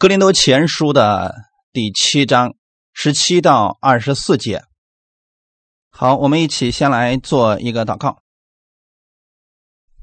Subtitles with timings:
[0.00, 1.34] 格林多前书的
[1.74, 2.54] 第七章
[2.94, 4.62] 十七到二十四节。
[5.90, 8.22] 好，我们一起先来做一个祷告。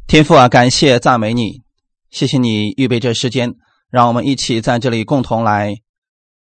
[0.05, 1.63] 天父啊，感谢赞美你，
[2.11, 3.55] 谢谢你预备这时间，
[3.89, 5.73] 让我们一起在这里共同来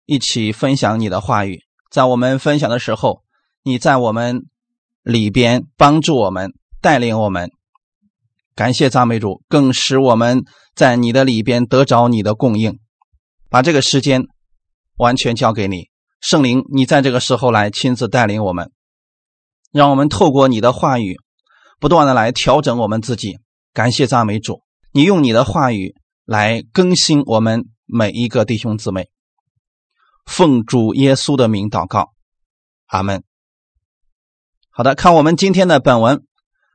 [0.06, 1.60] 一起分享你的话语。
[1.92, 3.22] 在我们分享的时候，
[3.62, 4.46] 你在我们
[5.04, 7.52] 里边帮助我们，带领我们。
[8.56, 10.42] 感谢赞美主，更使我们
[10.74, 12.80] 在你的里边得着你的供应。
[13.54, 14.26] 把这个时间
[14.96, 15.88] 完全交给你，
[16.20, 18.72] 圣灵，你在这个时候来亲自带领我们，
[19.70, 21.20] 让我们透过你的话语，
[21.78, 23.38] 不断的来调整我们自己。
[23.72, 25.94] 感谢赞美主，你用你的话语
[26.24, 29.08] 来更新我们每一个弟兄姊妹。
[30.26, 32.08] 奉主耶稣的名祷告，
[32.86, 33.22] 阿门。
[34.70, 36.16] 好的，看我们今天的本文，《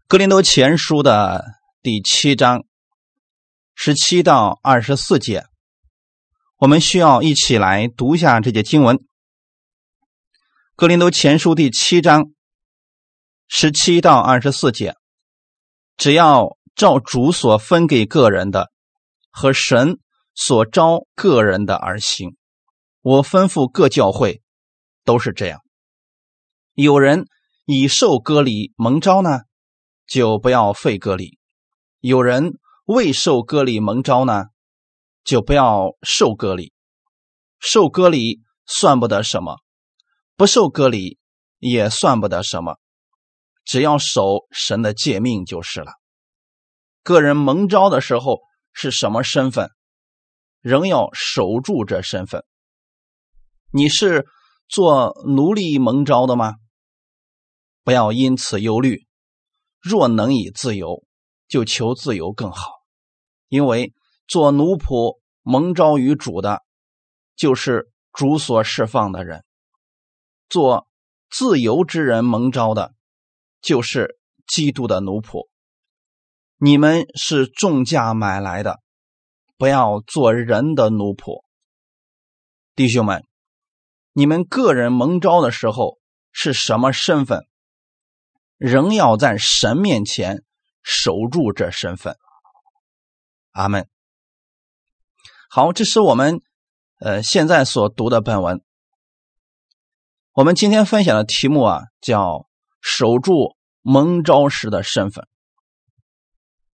[0.07, 1.43] 格林多前书》的
[1.81, 2.63] 第七章
[3.75, 5.48] 十七到二十四节。
[6.59, 8.97] 我们需要一起来读一下这节经文，
[10.75, 12.31] 《格林多前书》第七章
[13.47, 14.97] 十七到二十四节。
[15.95, 18.69] 只要照主所分给个人的
[19.29, 19.99] 和神
[20.35, 22.35] 所招个人的而行，
[22.99, 24.41] 我吩咐各教会
[25.05, 25.61] 都是这样。
[26.73, 27.25] 有人
[27.67, 29.44] 以受割礼蒙招呢，
[30.05, 31.38] 就不要废割礼；
[32.01, 34.47] 有人未受割礼蒙招呢。
[35.30, 36.73] 就不要受割礼，
[37.59, 39.58] 受割礼算不得什么，
[40.35, 41.19] 不受割礼
[41.59, 42.80] 也算不得什么，
[43.63, 45.91] 只要守神的诫命就是了。
[47.03, 48.39] 个人蒙召的时候
[48.73, 49.69] 是什么身份，
[50.61, 52.44] 仍要守住这身份。
[53.72, 54.25] 你是
[54.67, 56.55] 做奴隶蒙召的吗？
[57.83, 59.05] 不要因此忧虑，
[59.80, 61.05] 若能以自由，
[61.47, 62.72] 就求自由更好，
[63.47, 63.94] 因为
[64.27, 65.19] 做奴仆。
[65.52, 66.61] 蒙召于主的，
[67.36, 69.39] 就是主所释放的人；
[70.47, 70.88] 做
[71.28, 72.94] 自由之人蒙召的，
[73.59, 75.47] 就是基督的奴仆。
[76.57, 78.79] 你们是重价买来的，
[79.57, 81.44] 不要做人的奴仆。
[82.75, 83.25] 弟兄们，
[84.13, 85.97] 你们个人蒙召的时候
[86.31, 87.47] 是什么身份？
[88.57, 90.44] 仍要在神面前
[90.84, 92.16] 守住这身份。
[93.53, 93.90] 阿门。
[95.51, 96.41] 好，这是我们
[96.99, 98.61] 呃现在所读的本文。
[100.33, 102.45] 我们今天分享的题目啊，叫
[102.81, 105.25] “守住蒙召时的身份”。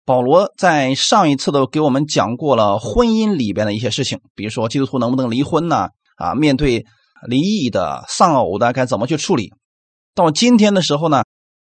[0.07, 5.89] 保罗在上一次都给我们讲过了婚姻里边的一些事情，比如说基督徒能不能离婚呢？
[6.15, 6.87] 啊，面对
[7.27, 9.53] 离异的、丧偶的该怎么去处理？
[10.15, 11.25] 到今天的时候呢，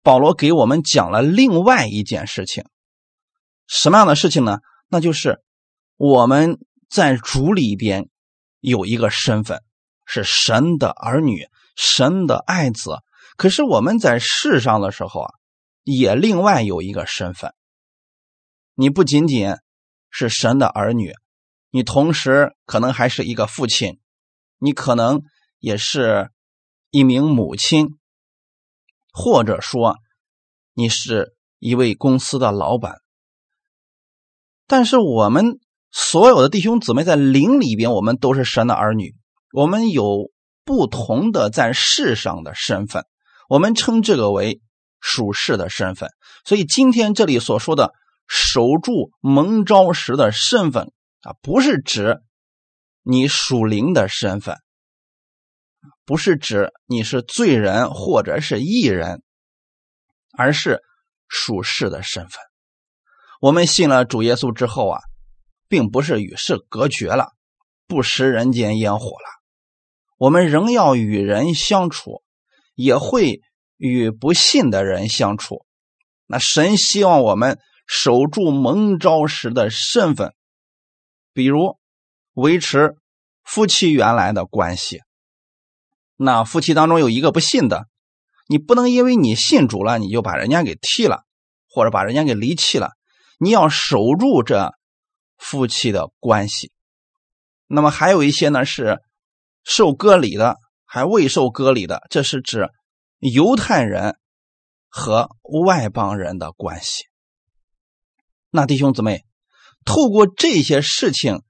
[0.03, 2.66] 保罗给我们讲了另外一件事情，
[3.67, 4.57] 什么样的事情呢？
[4.89, 5.39] 那就是
[5.95, 6.59] 我们。
[6.89, 8.09] 在主里边
[8.59, 9.61] 有一个身份，
[10.07, 12.97] 是神的儿女，神的爱子。
[13.38, 15.33] 可是我们在世上的时候啊，
[15.83, 17.53] 也另外有一个身份。
[18.73, 19.55] 你不仅仅
[20.09, 21.13] 是神的儿女，
[21.69, 23.99] 你同时可能还是一个父亲，
[24.57, 25.22] 你可能
[25.59, 26.31] 也是
[26.89, 27.99] 一名母亲，
[29.13, 29.97] 或者说
[30.73, 32.99] 你是一位公司的老板。
[34.66, 35.59] 但是我们。
[35.91, 39.16] 所有的弟兄姊妹在灵里边，我们都是神的儿女，
[39.51, 40.31] 我们有
[40.63, 43.05] 不同的在世上的身份，
[43.50, 44.61] 我们称这个为
[45.01, 46.11] 属世的身份。
[46.45, 47.91] 所以今天这里所说的
[48.28, 50.91] 守住蒙召时的身份
[51.22, 52.19] 啊，不是指
[53.01, 54.57] 你属灵的身份，
[56.05, 59.23] 不是指你是罪人或者是义人，
[60.38, 60.81] 而是
[61.28, 62.39] 属世的身份。
[63.41, 65.01] 我们信了主耶稣之后啊。
[65.69, 67.34] 并不是与世隔绝了，
[67.88, 69.40] 不食人间烟火了。
[70.18, 72.24] 我们仍要与人相处，
[72.75, 73.40] 也会
[73.78, 75.66] 与不信的人相处。
[76.25, 80.34] 那神希望我们守住蒙召时的身份，
[81.34, 81.78] 比如
[82.34, 82.96] 维持
[83.44, 85.02] 夫妻原来的关系。
[86.17, 87.88] 那夫妻当中有一个不信的，
[88.47, 91.23] 你不能因为你信主了，你就把人家给踢了，
[91.70, 92.91] 或者把人家给离弃了。
[93.38, 94.73] 你要守住这。
[95.40, 96.72] 夫妻的关系，
[97.66, 99.00] 那么还有一些呢是
[99.64, 102.68] 受割礼的，还未受割礼的，这是指
[103.20, 104.18] 犹太人
[104.90, 105.30] 和
[105.64, 107.06] 外邦人的关系。
[108.50, 109.24] 那弟兄姊妹，
[109.86, 111.41] 透过这些事情，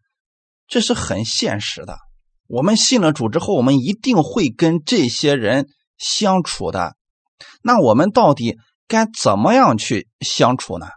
[0.67, 1.97] 这是很现实的。
[2.45, 6.95] 我们信了主之后，我们一定会跟这些人相处的。
[7.63, 8.55] 那我们到底
[8.87, 10.87] 该怎么样去相处呢？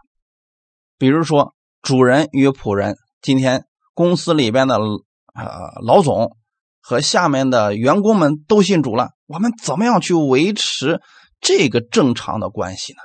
[0.99, 1.55] 比如说。
[1.83, 6.37] 主人与仆人，今天公司里边的呃老总
[6.79, 11.01] 和下面的员工们都信主了，我们怎么样去维持
[11.41, 12.99] 这个正常的关系呢？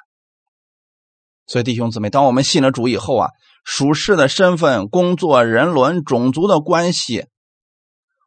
[1.48, 3.30] 所以弟兄姊妹，当我们信了主以后啊，
[3.64, 7.26] 属世的身份、工作、人伦、种族的关系，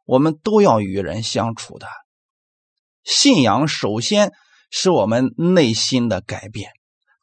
[0.03, 1.87] 我们都要与人相处的。
[3.05, 4.33] 信仰首先
[4.69, 6.71] 是我们内心的改变。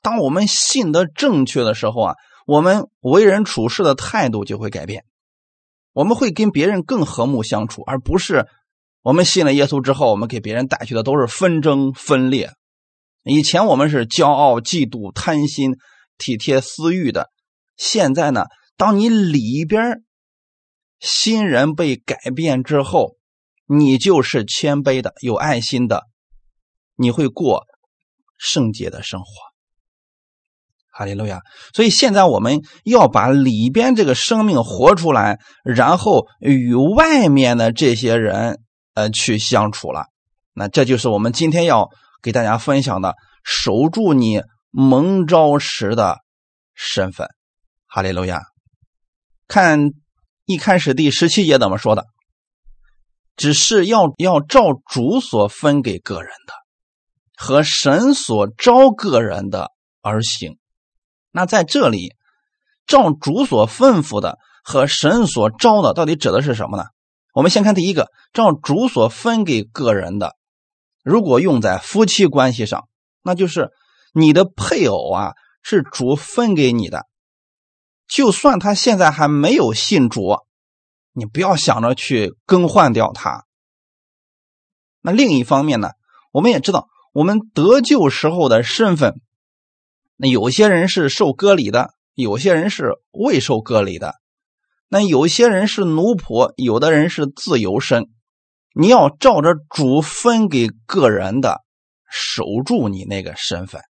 [0.01, 2.15] 当我们信得正确的时候啊，
[2.49, 5.05] 我们为人处事的态度就会改变。
[5.93, 8.47] 我们会跟别人更和睦相处，而不是
[9.03, 12.55] 我们信了耶稣之后，我们给别人带去的都是纷争分裂。
[13.23, 15.77] 以前我们是骄傲、嫉妒、贪心、
[16.17, 17.29] 体贴私欲的，
[17.77, 18.47] 现在呢，
[18.79, 20.03] 当你里边
[21.01, 23.17] 新人被改变之后，
[23.67, 26.07] 你就是谦卑的、有爱心的，
[26.97, 27.67] 你会过
[28.39, 29.27] 圣洁的生活。
[30.99, 31.43] 哈利路亚！
[31.73, 38.59] 所以现在我们要把里边这个生命活出来，然后与外面的这些人
[38.95, 40.07] 呃去相处了。
[40.55, 41.89] 那这就是我们今天要
[42.21, 43.15] 给大家分享的：
[43.45, 44.43] 守住你
[44.73, 46.19] 蒙召时的
[46.75, 47.29] 身份。
[47.87, 48.43] 哈利路亚！
[49.47, 49.93] 看
[50.47, 52.07] 一开始第十七节怎么说的？
[53.37, 56.55] 只是要要照主所分给个人的
[57.37, 59.71] 和神所招个人的
[60.03, 60.59] 而行。
[61.31, 62.15] 那在这里，
[62.87, 66.85] 照主所吩咐的和神所招的，到底指的是什么呢？
[67.35, 70.37] 我们先看第一个，照主所分给个人的，
[71.05, 72.89] 如果用在夫妻关系上，
[73.23, 73.71] 那就是
[74.13, 77.07] 你的配偶啊，是主分给你的，
[78.09, 80.39] 就算他现在还没有信主，
[81.13, 83.45] 你不要想着去更换掉他。
[85.03, 85.91] 那另一方面呢，
[86.33, 89.21] 我们也知道，我们得救时候的身份。
[90.21, 94.17] 那有些人是受割礼的，有些人是未受割礼的。
[94.89, 98.09] 那有些人是奴仆，有的人是自由身。
[98.75, 101.61] 你要照着主分给个人的，
[102.11, 103.81] 守住你那个身份。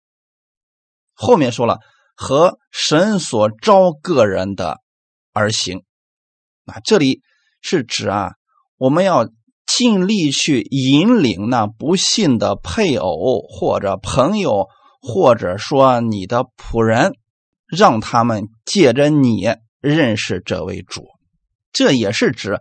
[1.14, 1.78] 后面说了，
[2.14, 4.80] 和神所招个人的
[5.32, 5.82] 而行。
[6.66, 7.22] 啊这里
[7.62, 8.32] 是指啊，
[8.76, 9.30] 我们要
[9.66, 14.66] 尽力去引领那不信的配偶或者朋友。
[15.00, 17.12] 或者说你的仆人，
[17.66, 21.06] 让他们借着你认识这位主，
[21.72, 22.58] 这也是指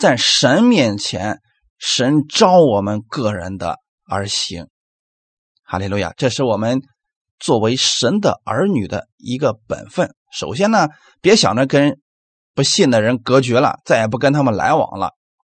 [0.00, 1.40] 在神面前，
[1.78, 4.68] 神招我们个人的而行。
[5.62, 6.12] 哈利路亚！
[6.16, 6.80] 这是我们
[7.38, 10.14] 作为神的儿女的一个本分。
[10.32, 10.88] 首先呢，
[11.20, 12.00] 别想着跟
[12.54, 15.12] 不信的人隔绝了，再也不跟他们来往了。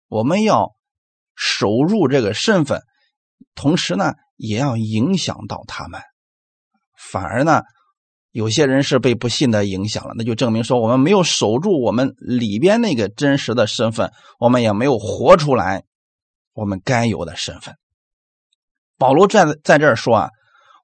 [0.08, 0.72] 我们要
[1.34, 2.82] 守住这个身份，
[3.54, 6.00] 同时呢，也要影响到他们。
[7.10, 7.62] 反而呢，
[8.30, 15.84] 有些人是被不信的影响了，那就证明说我们没有守住我们里边那个真实的身份，我们也没有活出来
[16.52, 17.76] 我们该有的身份。
[18.98, 20.30] 保罗在在这儿说啊，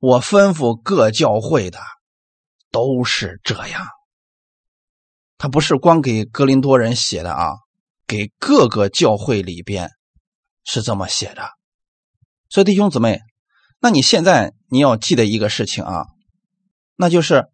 [0.01, 1.81] 我吩咐各教会的
[2.71, 3.87] 都是这样，
[5.39, 7.53] 他不是光给格林多人写的啊，
[8.07, 9.91] 给各个教会里边
[10.65, 11.49] 是这么写的。
[12.49, 13.21] 所以弟兄姊妹。
[13.83, 16.05] 那你现在你要记得一个事情啊，
[16.97, 17.47] 那就是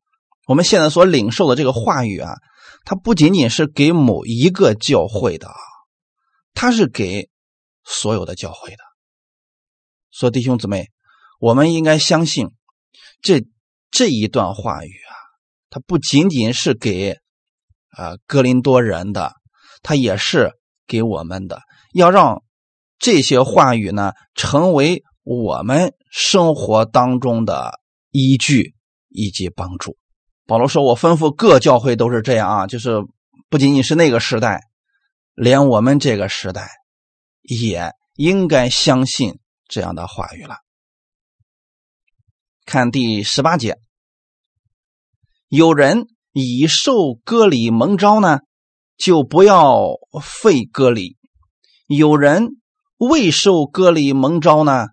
[0.48, 2.34] 我们现在所领受的这个话语啊，
[2.84, 5.54] 它不仅仅是给某一个教会的啊，
[6.52, 7.30] 它是给
[7.84, 8.78] 所有的教会的。
[10.10, 10.88] 所以弟兄姊妹，
[11.38, 12.48] 我们应该相信
[13.22, 13.44] 这
[13.92, 15.14] 这一段话语啊，
[15.70, 17.18] 它不仅仅是给
[17.90, 19.32] 啊格林多人的，
[19.80, 20.50] 它也是
[20.88, 21.62] 给我们的。
[21.94, 22.42] 要让
[22.98, 25.04] 这些话语呢，成为。
[25.26, 27.80] 我们生活当中的
[28.12, 28.76] 依据
[29.08, 29.96] 以及帮助，
[30.46, 33.02] 保罗说：“我吩咐各教会都是这样啊，就是
[33.48, 34.60] 不仅仅是那个时代，
[35.34, 36.70] 连我们这个时代
[37.42, 40.58] 也应该相信这样的话语了。”
[42.64, 43.78] 看第十八节，
[45.48, 48.42] 有人已受割礼蒙召呢，
[48.96, 51.16] 就不要废割礼；
[51.88, 52.50] 有人
[52.96, 54.86] 未受割礼蒙召呢。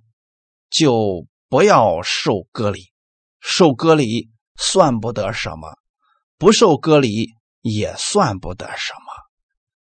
[0.74, 2.92] 就不要受割礼，
[3.40, 5.78] 受割礼算不得什么，
[6.40, 7.28] 不受割礼
[7.62, 9.30] 也算不得什么，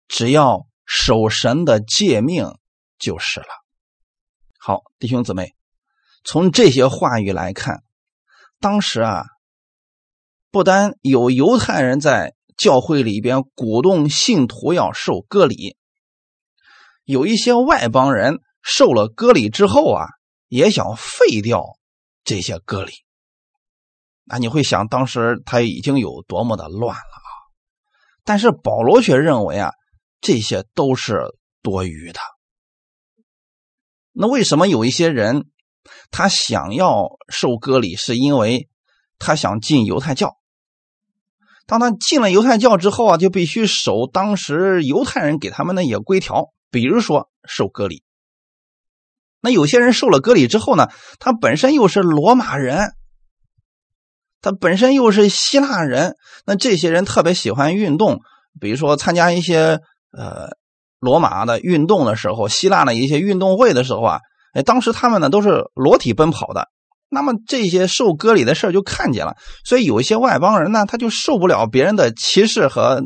[0.08, 2.56] 只要守神的诫命
[2.98, 3.46] 就是了。
[4.58, 5.54] 好，弟兄姊妹，
[6.24, 7.84] 从这些话语来看，
[8.58, 9.22] 当时啊，
[10.50, 15.76] 不单有犹太人在教会里边鼓动信徒要受割礼，
[17.04, 20.06] 有一些外邦人受了割礼之后啊。
[20.50, 21.78] 也想废掉
[22.24, 22.92] 这些割礼，
[24.24, 27.30] 那你会想，当时他已经有多么的乱了啊！
[28.24, 29.72] 但是保罗却认为啊，
[30.20, 31.20] 这些都是
[31.62, 32.18] 多余的。
[34.12, 35.46] 那为什么有一些人
[36.10, 38.68] 他想要受割礼，是因为
[39.20, 40.36] 他想进犹太教？
[41.66, 48.02] 当他进了犹太教之后啊，就必须守当时犹太人给他们的一个规条，比如说受割礼。
[49.40, 52.92] 那有些人受了割礼之后呢，他本身又是罗马人，
[54.42, 56.16] 他本身又是希腊人，
[56.46, 58.20] 那这些人特别喜欢运动，
[58.60, 59.80] 比如说参加一些
[60.12, 60.50] 呃
[60.98, 64.18] 罗马的运动的时候，希腊的一些运动会的时候啊，
[64.52, 66.68] 哎，当时他们呢都是裸体奔跑的。
[67.12, 73.02] 那么这些受割礼的事就看见了，所以有一些外邦人呢，他就受不了别人的歧视和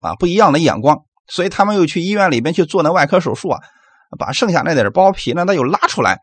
[0.00, 3.58] 啊不一样的眼光，所以他们又去医院里边去做那外科手术啊，
[4.16, 6.18] 把剩下那点包皮呢，他又拉出来，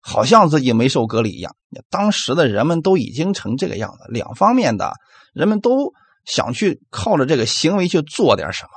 [0.00, 1.54] 好像自己没受割礼一样。
[1.88, 4.92] 当时的人们都已经成这个样子，两方面的
[5.32, 5.92] 人们都
[6.24, 8.70] 想去靠着这个行为去做点什么，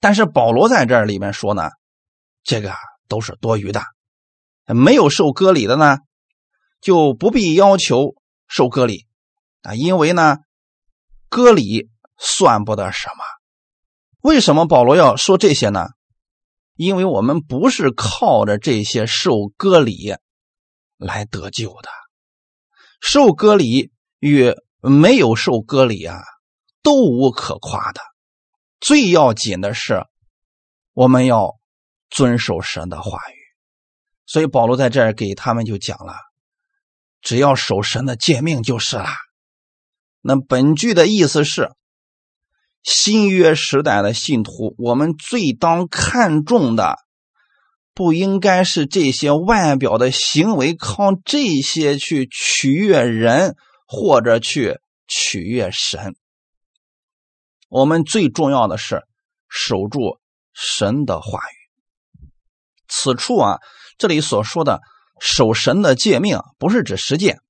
[0.00, 1.70] 但是保罗在这里面说呢，
[2.42, 2.74] 这个
[3.08, 3.82] 都是多余的，
[4.66, 5.98] 没有受割礼的呢。
[6.82, 8.14] 就不必要求
[8.48, 9.04] 受割礼
[9.60, 10.38] 啊，因为呢，
[11.28, 13.16] 割礼算不得什么。
[14.22, 15.88] 为什么保罗要说这些呢？
[16.80, 20.14] 因为我们不是靠着这些受割礼
[20.96, 21.90] 来得救的，
[23.02, 26.16] 受割礼与没有受割礼啊，
[26.82, 28.00] 都无可夸的。
[28.80, 30.06] 最要紧的是，
[30.94, 31.58] 我们要
[32.08, 33.36] 遵守神的话语。
[34.24, 36.14] 所以保罗在这儿给他们就讲了。
[37.20, 39.10] 只要守神的诫命就是了。
[40.22, 41.70] 那本句的意思是，
[42.82, 46.96] 新约时代的信徒，我们最当看重的，
[47.94, 53.56] 不应该是这些外表的行为，靠这些去取悦人
[53.86, 56.14] 或者去取悦神。
[57.68, 59.04] 我们最重要的是
[59.48, 60.18] 守住
[60.52, 62.20] 神的话语。
[62.88, 63.58] 此处啊，
[63.98, 64.80] 这里所说的。
[65.22, 67.42] 守神的诫命不是指实践，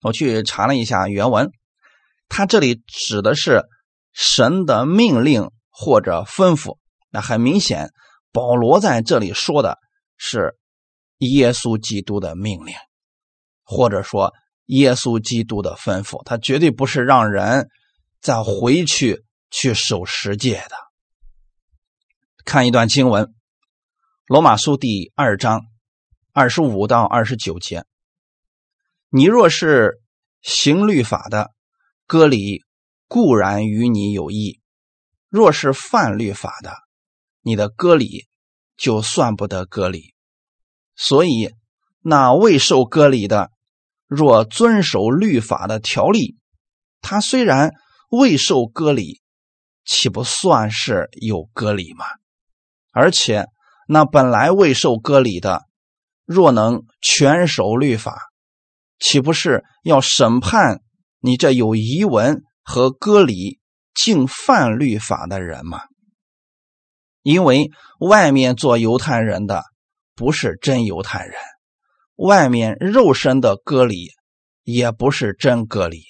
[0.00, 1.52] 我去查了一下原文，
[2.30, 3.66] 它这里指的是
[4.14, 6.78] 神的命令或者吩咐。
[7.10, 7.90] 那很明显，
[8.32, 9.78] 保罗在这里说的
[10.16, 10.56] 是
[11.18, 12.74] 耶稣基督的命令，
[13.62, 14.32] 或者说
[14.64, 16.24] 耶稣基督的吩咐。
[16.24, 17.68] 他绝对不是让人
[18.22, 20.76] 再回去去守十诫的。
[22.46, 23.24] 看一段经文，
[24.26, 25.60] 《罗马书》第二章。
[26.36, 27.84] 二十五到二十九节，
[29.08, 30.00] 你若是
[30.42, 31.52] 行律法的，
[32.08, 32.64] 割礼
[33.14, 34.58] 固然与你有益；
[35.28, 36.74] 若是犯律法的，
[37.42, 38.26] 你的割礼
[38.76, 40.16] 就算不得割礼。
[40.96, 41.54] 所以，
[42.00, 43.52] 那未受割礼的，
[44.08, 46.38] 若遵守律法的条例，
[47.02, 47.70] 他虽然
[48.10, 49.20] 未受割礼，
[49.84, 52.06] 岂不算是有割礼吗？
[52.90, 53.46] 而且，
[53.86, 55.62] 那本来未受割礼的。
[56.24, 58.18] 若能全守律法，
[58.98, 60.80] 岂不是要审判
[61.20, 63.60] 你这有遗文和割礼
[63.94, 65.82] 竟犯律法的人吗？
[67.22, 69.62] 因为外面做犹太人的
[70.14, 71.34] 不是真犹太人，
[72.16, 74.08] 外面肉身的割礼
[74.62, 76.02] 也不是真割礼，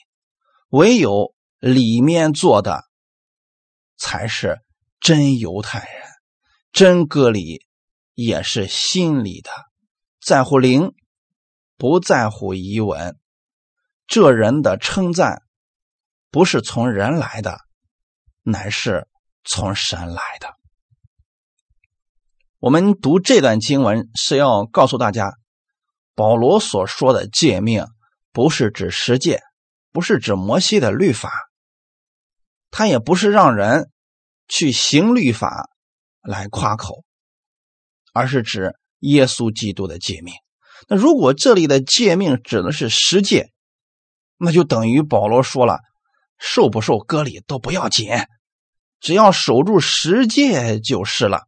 [0.71, 2.85] 唯有里面做的
[3.97, 4.59] 才是
[4.99, 6.03] 真犹太人。
[6.73, 7.65] 真割礼
[8.15, 9.51] 也是心里的。
[10.21, 10.93] 在乎灵，
[11.77, 13.17] 不在乎遗文。
[14.09, 15.44] 这人的称赞
[16.35, 17.61] 不是从人来的，
[18.43, 19.07] 乃是
[19.45, 20.53] 从神来的。
[22.59, 25.39] 我们读这段经文是要告诉大家，
[26.17, 27.87] 保罗所说的诫命
[28.33, 29.45] 不是指十诫，
[29.93, 31.31] 不是指摩西的律法，
[32.73, 33.89] 他也不是让人
[34.49, 35.71] 去行律法
[36.21, 37.05] 来夸口，
[38.13, 38.75] 而是指。
[38.99, 40.33] 耶稣基督的诫命，
[40.89, 43.53] 那如果这里的诫命指的是十诫，
[44.39, 45.79] 那就等于保罗说了，
[46.47, 48.11] 受不受割礼都不要紧，
[49.01, 51.45] 只要守住十诫就是了。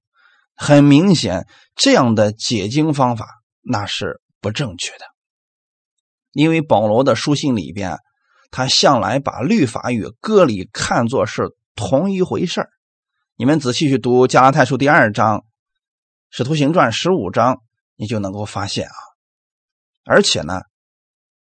[0.54, 3.26] 很明显，这样的解经方法
[3.60, 5.04] 那是不正确的，
[6.32, 7.98] 因为保罗的书信里边，
[8.50, 12.66] 他向来把律法与割礼看作是同一回事
[13.36, 15.44] 你们仔细去读加拉太书第二章。
[16.30, 17.58] 使徒行传十五章，
[17.96, 18.96] 你就能够发现啊，
[20.04, 20.62] 而且呢，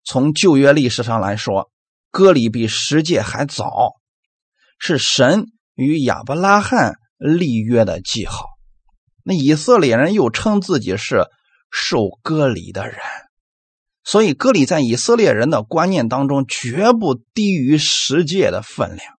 [0.05, 1.70] 从旧约历史上来说，
[2.11, 3.95] 割礼比十诫还早，
[4.79, 8.47] 是神与亚伯拉罕立约的记号。
[9.23, 11.27] 那以色列人又称自己是
[11.71, 12.97] 受割礼的人，
[14.03, 19.15] 所以割礼在以色列人的观念当中绝不低于十诫的分量。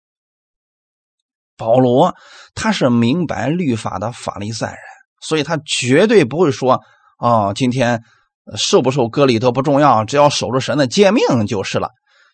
[1.57, 2.17] 保罗
[2.55, 4.79] 他是明白律法的法利赛人，
[5.21, 6.81] 所以他绝对不会说
[7.21, 8.03] ：“哦，今天
[8.57, 11.91] 受不受割礼都不重要，只要守着神的诫命就是了。”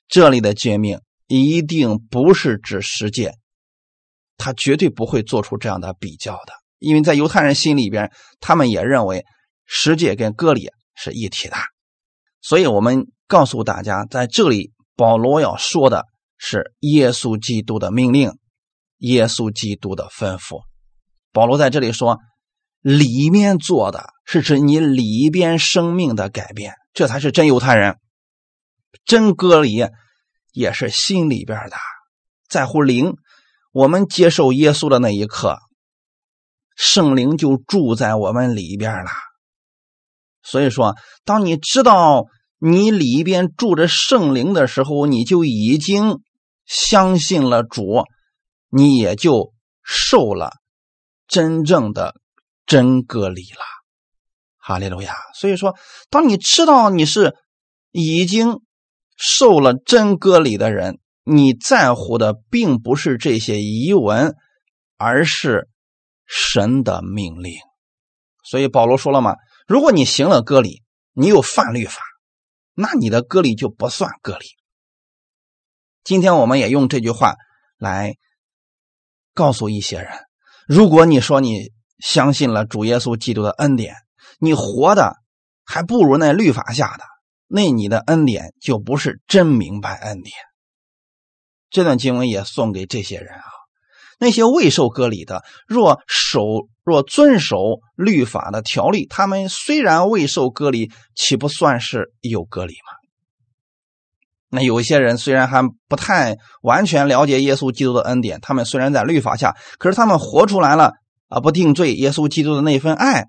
[0.09, 3.35] 这里的诫命一定不是指十诫，
[4.37, 9.25] 他绝对不会做出这样的比较的，因为在犹太人心里边，他们也认为
[9.65, 11.57] 十诫跟割礼是一体的。
[12.41, 16.05] 所以，我们告诉大家，在这里保罗要说的
[16.39, 18.31] 是耶稣基督的命令，
[18.99, 20.61] 耶稣基督的吩咐。
[21.33, 22.21] 保罗在这里说，
[22.83, 27.97] 里面做的是指你里边生命的改变，这才是真犹太人。
[29.07, 29.87] 真割礼
[30.53, 31.77] 也是心里边的，
[32.49, 33.15] 在乎灵。
[33.71, 35.59] 我们接受耶稣的那一刻，
[36.75, 39.11] 圣灵就住在我们里边了。
[40.43, 42.27] 所以说，当你知道
[42.59, 46.21] 你里边住着圣灵的时候，你就已经
[46.65, 48.05] 相信了主，
[48.71, 49.53] 你也就
[49.85, 50.51] 受了
[51.29, 52.17] 真正的
[52.67, 53.65] 真割礼了。
[54.59, 55.15] 哈利路亚！
[55.39, 55.77] 所以说，
[56.11, 57.37] 当你知道你是
[57.93, 58.63] 已经。
[59.17, 64.35] 受了真割礼的人，你在乎的并不是这些遗文，
[64.97, 65.69] 而是
[66.27, 67.55] 神的命令。
[68.45, 70.83] 所以保罗说了嘛，如果你行了割礼，
[71.13, 72.03] 你有犯律法，
[72.75, 74.47] 那你的割礼就不算割礼。
[76.05, 77.35] 今天我们也用这句话
[77.79, 78.15] 来
[79.35, 80.13] 告诉一些人：
[80.69, 83.95] 如果你说你相信了主耶稣基督的恩典，
[84.39, 85.17] 你活的
[85.65, 87.03] 还不如那律法下的。
[87.49, 90.35] 那你的恩典就不是真明白恩典。
[91.71, 93.45] 这段经文也送给这些人啊，
[94.19, 96.41] 那些未受割礼的，若守
[96.85, 102.93] 若遵守律法的条例，他们虽然未受割礼，岂不算是有割礼吗？
[104.49, 110.93] 那有些人虽然还不太完全了解耶稣基督的恩典，他们虽然在律法下，可是他们活出来了
[111.29, 113.27] 啊，不定罪耶稣基督的那份爱，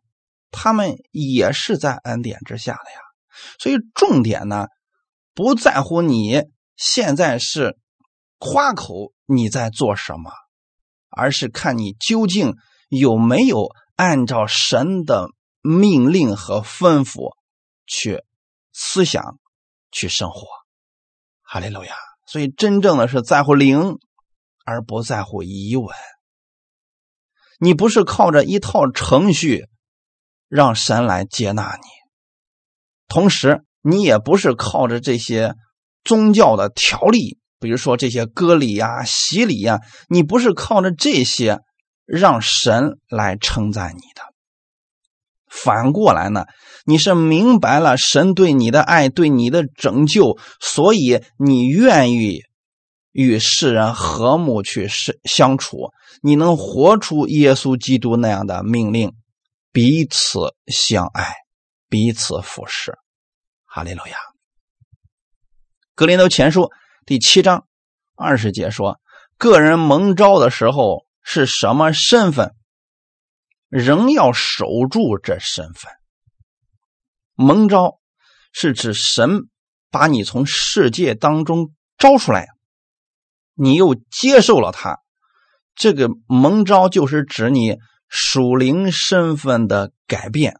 [0.51, 2.99] 他们也是在恩典之下的呀。
[3.59, 4.67] 所以重点呢，
[5.33, 6.43] 不在乎你
[6.75, 7.77] 现在是
[8.37, 10.31] 夸口你在做什么，
[11.09, 12.55] 而是看你究竟
[12.89, 15.29] 有没有按照神的
[15.61, 17.35] 命令和吩咐
[17.85, 18.23] 去
[18.73, 19.39] 思想、
[19.91, 20.47] 去生活。
[21.41, 21.95] 哈利路亚！
[22.25, 23.97] 所以真正的是在乎灵，
[24.65, 25.95] 而不在乎疑问。
[27.59, 29.65] 你不是靠着一套程序
[30.47, 31.87] 让神来接纳你。
[33.07, 35.55] 同时，你也不是靠着这些
[36.03, 41.59] 宗教的条例，比如说这些割礼呀、洗礼呀，你不是靠着这些
[42.05, 44.21] 让神来称赞你的。
[45.49, 46.45] 反过来呢，
[46.85, 52.41] 你是明白了神对你的爱、对你的拯救，所以你愿意
[53.13, 54.87] 与世人和睦去
[55.23, 55.91] 相处，
[56.21, 59.13] 你能活出耶稣基督那样的命令，
[59.71, 61.33] 彼此相爱。
[61.89, 62.97] 彼此服侍，
[63.65, 64.17] 哈利路亚。
[65.95, 66.69] 格林德前书
[67.05, 67.65] 第七章
[68.15, 68.99] 二十节说
[69.39, 72.53] ：“个人蒙召的时候是什么身份，
[73.69, 75.89] 仍要守住这身份。
[77.35, 77.99] 蒙召
[78.51, 79.47] 是指神
[79.89, 82.49] 把你从世界当中招出来，
[83.53, 84.99] 你又接受了他。
[85.73, 87.77] 这个蒙召就是指你
[88.09, 90.59] 属灵身份的改变。”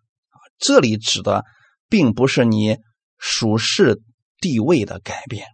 [0.58, 1.46] 这里指的
[1.90, 2.78] 并不是你
[3.18, 4.02] 属世
[4.40, 5.46] 地位的改变，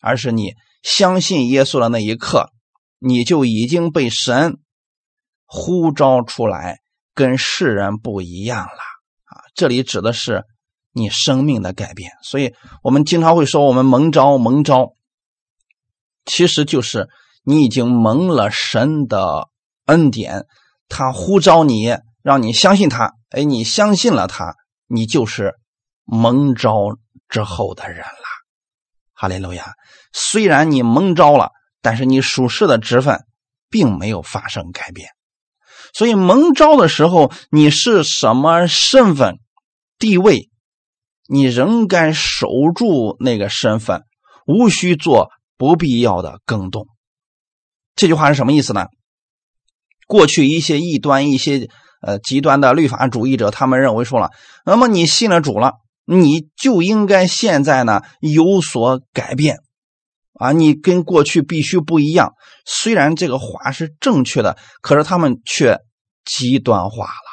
[0.00, 2.50] 而是你相信耶稣的那一刻，
[2.98, 4.58] 你就已经被神
[5.44, 6.78] 呼召出来，
[7.14, 8.80] 跟世人不一样了
[9.24, 9.42] 啊！
[9.54, 10.44] 这里指的是
[10.92, 12.12] 你生命的改变。
[12.22, 14.92] 所以我们经常会说，我们蒙召，蒙召，
[16.24, 17.08] 其实就是
[17.44, 19.48] 你已经蒙了神的
[19.86, 20.46] 恩典，
[20.88, 21.96] 他呼召你。
[22.24, 25.54] 让你相信他，哎，你相信了他，你就是
[26.04, 28.28] 蒙招之后的人了。
[29.14, 29.72] 哈利路亚！
[30.12, 33.20] 虽然你蒙招了，但是你属世的职分
[33.70, 35.08] 并没有发生改变。
[35.94, 39.38] 所以蒙招的时候，你是什么身份、
[39.98, 40.50] 地位，
[41.26, 44.02] 你仍该守住那个身份，
[44.46, 46.86] 无需做不必要的更动。
[47.94, 48.88] 这句话是什么意思呢？
[50.06, 51.70] 过去一些异端，一些。
[52.02, 54.30] 呃，极端的律法主义者，他们认为说了，
[54.66, 59.58] 那么你信了主了，你就应该现在呢有所改变，
[60.34, 62.32] 啊，你跟过去必须不一样。
[62.66, 65.78] 虽然这个话是正确的，可是他们却
[66.24, 67.32] 极端化了。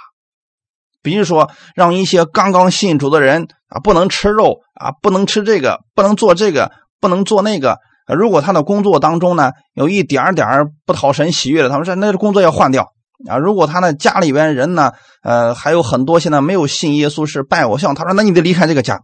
[1.01, 10.47] 比如说，让一些刚刚信主的人啊，不能吃肉啊，不能吃这个，不能做这个，不能做那个如果他的工作当中呢有一点点
[10.85, 12.91] 不讨神喜悦的，他们说那工作要换掉
[13.27, 13.37] 啊。
[13.37, 19.01] 如果他的家里边人呢，呃，还有很多现在没有信耶稣是拜偶像，他说那你得离开这个家。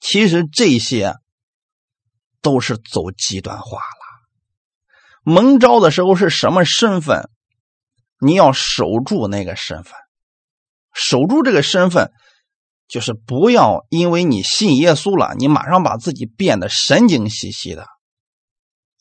[0.00, 1.16] 其实这些
[2.42, 5.22] 都是走极端化了。
[5.22, 7.28] 蒙召的时候是什么身份？
[8.20, 9.94] 你要守住那个身份，
[10.94, 12.10] 守住这个身份。
[12.88, 17.86] 就是不要因为你信耶稣了，你马上把自己变得神经兮兮的。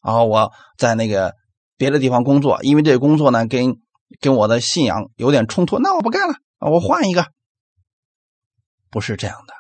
[0.02, 1.34] 啊，我在那个
[1.76, 3.78] 别的地方工作，因为这个工作呢跟
[4.20, 7.28] 跟我的信仰有点冲突，那我不干了，我换一个。
[8.90, 9.54] 不是这样的，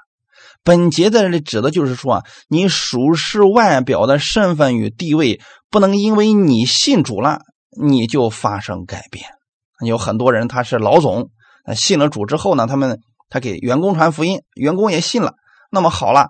[0.63, 7.41] 本节在这里指的就是说啊，你属世外表的身份与地位，不能因为你信主了，
[7.81, 9.25] 你就发生改变。
[9.85, 11.29] 有很多人他是老总，
[11.75, 12.99] 信了主之后呢，他们。
[13.31, 15.35] 他给员工传福音，员工也信了。
[15.69, 16.29] 那么好了，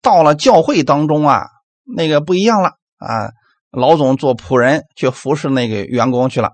[0.00, 1.46] 到了教会当中啊，
[1.82, 3.32] 那个不一样了啊。
[3.72, 6.52] 老总做仆人去服侍那个员工去了。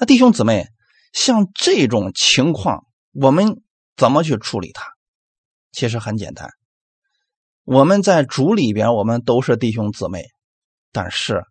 [0.00, 0.68] 那弟兄姊妹，
[1.12, 3.60] 像这种情况，我们
[3.96, 4.84] 怎么去处理它？
[5.72, 6.50] 其实很简单。
[7.64, 10.24] 我们在主里边，我们都是弟兄姊妹，
[10.92, 11.42] 但是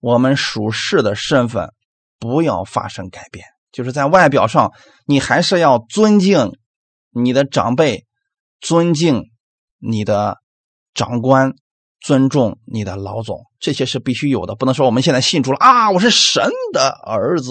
[0.00, 1.70] 我们属世的身份
[2.18, 3.44] 不要发生改变。
[3.72, 4.72] 就是在外表上，
[5.04, 6.52] 你还是要尊敬
[7.10, 8.06] 你的长辈，
[8.58, 9.22] 尊敬
[9.76, 10.38] 你的
[10.94, 11.52] 长官，
[12.00, 14.54] 尊重你的老总，这些是必须有的。
[14.54, 17.50] 不能说我们现在信主了啊，我是神的儿子，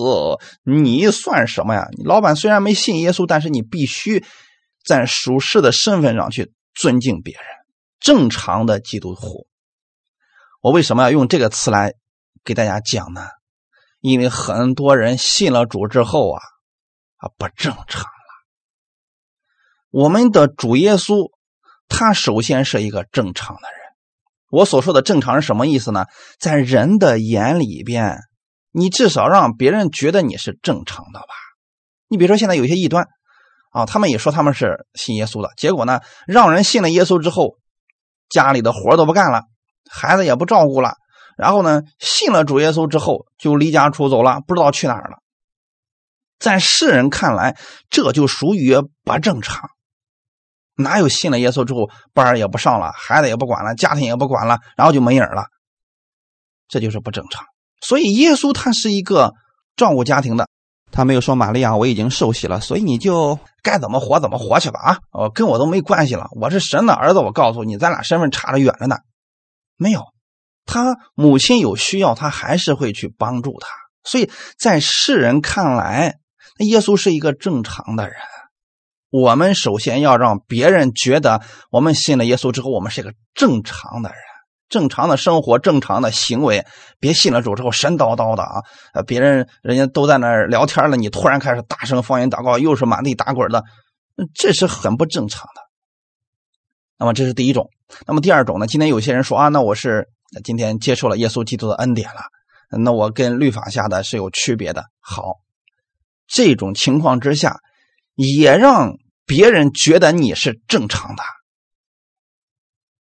[0.64, 1.90] 你算什么呀？
[1.98, 4.24] 你老板虽然没信耶稣，但是你必须
[4.86, 7.44] 在属世的身份上去尊敬别人。
[8.00, 9.46] 正常的基督徒，
[10.62, 11.96] 我为什么要用这个词来
[12.46, 13.28] 给大家讲呢？
[14.00, 16.40] 因为很多人信了主之后啊，
[17.18, 18.10] 啊不正常了。
[19.92, 21.30] 我们的主耶稣，
[21.90, 23.85] 他首先是一个正常的人。
[24.50, 26.06] 我所说的正常是什么意思呢？
[26.40, 28.20] 在人的眼里边，
[28.72, 31.28] 你至少让别人觉得你是正常的吧。
[32.08, 33.08] 你比如说现在有些异端
[33.72, 37.58] 啊，他们也说他们是信耶稣的，结果呢，让人信了耶稣之后，
[38.30, 39.42] 家里的活都不干了，
[39.90, 40.94] 孩子也不照顾了。
[41.36, 45.18] 然后呢，信了主耶稣之后，就离家出走了，不知道去哪儿了。
[46.40, 47.58] 在世人看来，
[47.90, 49.70] 这就属于不正常。
[50.76, 55.46] 哪有信了耶稣之后，班也不上了，孩子也不管了，家庭也不管了，然后就没影了？
[56.68, 57.46] 这就是不正常。
[57.82, 59.34] 所以耶稣他是一个
[59.76, 60.48] 照顾家庭的，
[60.92, 65.30] 他没有说玛利亚我已经受洗了，所以你就该怎么活怎么活去吧啊！
[65.34, 68.98] 跟我都没关系了，我是神的儿子，我告诉你，咱俩身份差得远着呢。
[69.78, 70.04] 没有。
[70.66, 73.68] 他母亲有需要，他还是会去帮助他。
[74.04, 76.16] 所以在世人看来，
[76.58, 78.16] 耶稣是一个正常的人。
[79.16, 84.20] 我们首先要让别人觉得，我们信了耶稣之后，我们是一个正常的人，
[84.68, 86.66] 正常的生活，正常的行为。
[87.00, 88.62] 别信了主之后神叨叨的啊！
[88.94, 93.64] 呃，别人人家都在那儿聊天了，你突然开始大声方言祷告，又是满地打滚的，
[94.34, 95.62] 这是很不正常的。
[96.98, 97.70] 那么这是第一种。
[98.06, 98.68] 那么第二种呢？
[98.68, 100.10] 今天有些人说啊，那我是。
[100.44, 102.22] 今天接受了耶稣基督的恩典了，
[102.78, 104.84] 那我跟律法下的是有区别的。
[105.00, 105.36] 好，
[106.28, 107.60] 这种情况之下，
[108.16, 111.24] 也让别人觉得你是正常的。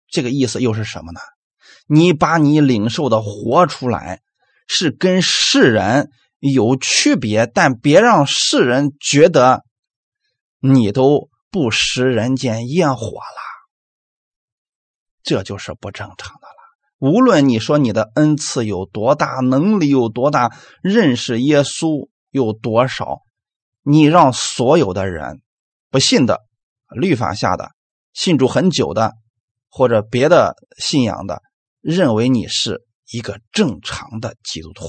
[0.09, 1.21] 这个意思又是什么呢？
[1.87, 4.21] 你把你领受的活出来，
[4.69, 9.65] 是跟世人有区别，但别让世人觉得
[10.61, 13.41] 你都不食人间烟火了，
[15.23, 16.55] 这就是不正常的了。
[16.99, 20.53] 无论你说你的恩赐有多大，能力有多大，
[20.83, 23.23] 认识耶稣有多少，
[23.83, 25.41] 你让所有的人
[25.91, 26.41] 不信的、
[26.95, 27.73] 律法下的、
[28.13, 29.13] 信主很久的
[29.69, 31.43] 或者别的信仰的，
[31.81, 34.87] 认为你是一个正常的基督徒。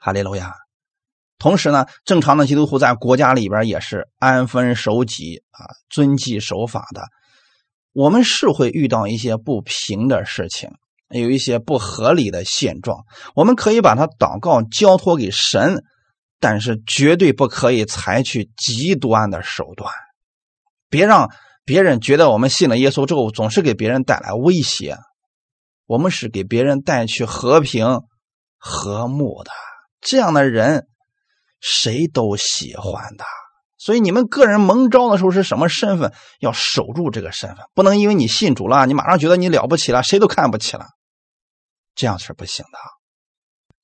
[0.00, 0.54] 哈利路亚。
[1.38, 7.02] 同时呢，正常的基督徒在国家里边也是安分守己啊，遵纪守法的。
[7.92, 10.70] 我们是会遇到一些不平的事情，
[11.10, 13.04] 有一些不合理的现状，
[13.36, 15.84] 我们可以把它祷告交托给神，
[16.40, 19.92] 但是绝对不可以采取极端的手段，
[20.88, 21.30] 别让
[21.64, 24.96] 别人觉得我们信了耶稣之后总是给别人带来威胁。
[25.86, 28.00] 我们是给别人带去和平、
[28.58, 29.50] 和睦的，
[30.02, 30.86] 这样的人
[31.60, 33.24] 谁都喜欢的。
[33.78, 36.12] 所以你们个人蒙召的时候是什么身份？
[36.40, 40.84] 要守住这个身份，不能因为你信主了，你马上觉得你了不起了，谁都看不起了，
[41.94, 42.78] 这样是不行的。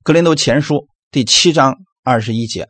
[0.02, 2.68] 格林多前书第七章二十一节：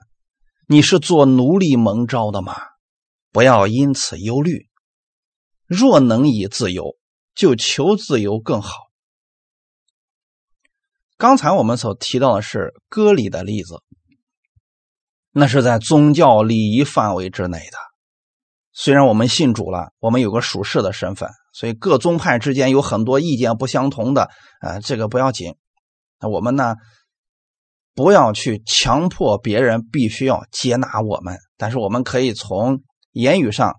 [0.68, 2.54] 你是做奴隶蒙召的吗？
[3.32, 4.68] 不要因此忧虑。
[5.66, 6.94] 若能以自由，
[7.34, 8.70] 就求自由更好。
[11.16, 13.82] 刚才我们所提到的是割礼的例子，
[15.32, 17.76] 那是在宗教礼仪范围之内的。
[18.72, 25.56] 虽然我们信主了，我们有个属世的身份，所以各宗派之间有很多意见不相同的，呃，这个不要紧。
[26.20, 26.76] 那我们呢，
[27.94, 33.76] 不要去强迫别人必须要接纳我们，但是我们可以从言语上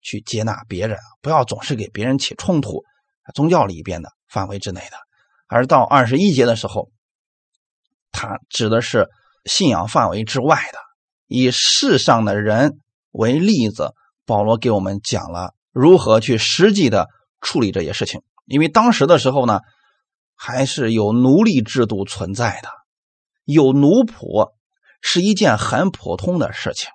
[0.00, 2.84] 去接纳别人，不要总是给别人起冲突。
[3.34, 4.96] 宗教里边的范围之内的，
[5.46, 6.90] 而到二十一节的时候，
[8.12, 9.08] 它指的是
[9.44, 10.78] 信仰范围之外的，
[11.26, 12.78] 以世上的人
[13.10, 13.94] 为例子。
[14.24, 17.08] 保罗给我们讲了如何去实际的
[17.40, 19.60] 处理这些事情，因为当时的时候呢，
[20.34, 22.68] 还是有奴隶制度存在的，
[23.48, 24.52] 有奴仆
[25.00, 26.90] 是一件很普通的事情。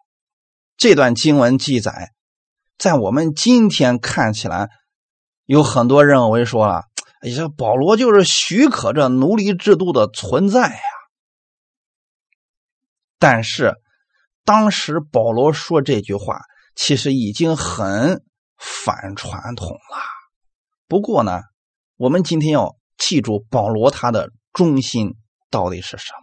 [0.78, 2.12] 这段经文记载，
[2.78, 4.70] 在我们今天看起来，
[5.46, 6.84] 有很多认为说了，
[7.22, 10.82] 哎，呀保罗就是许可这奴隶制度的存在呀。
[13.18, 13.74] 但是
[14.46, 16.42] 当时保罗说这句话。
[16.76, 18.26] 其实已经很
[18.58, 19.98] 反传统了。
[20.88, 21.42] 不过呢，
[21.98, 25.14] 我们今天要记住保罗他的中心
[25.52, 26.14] 到底是什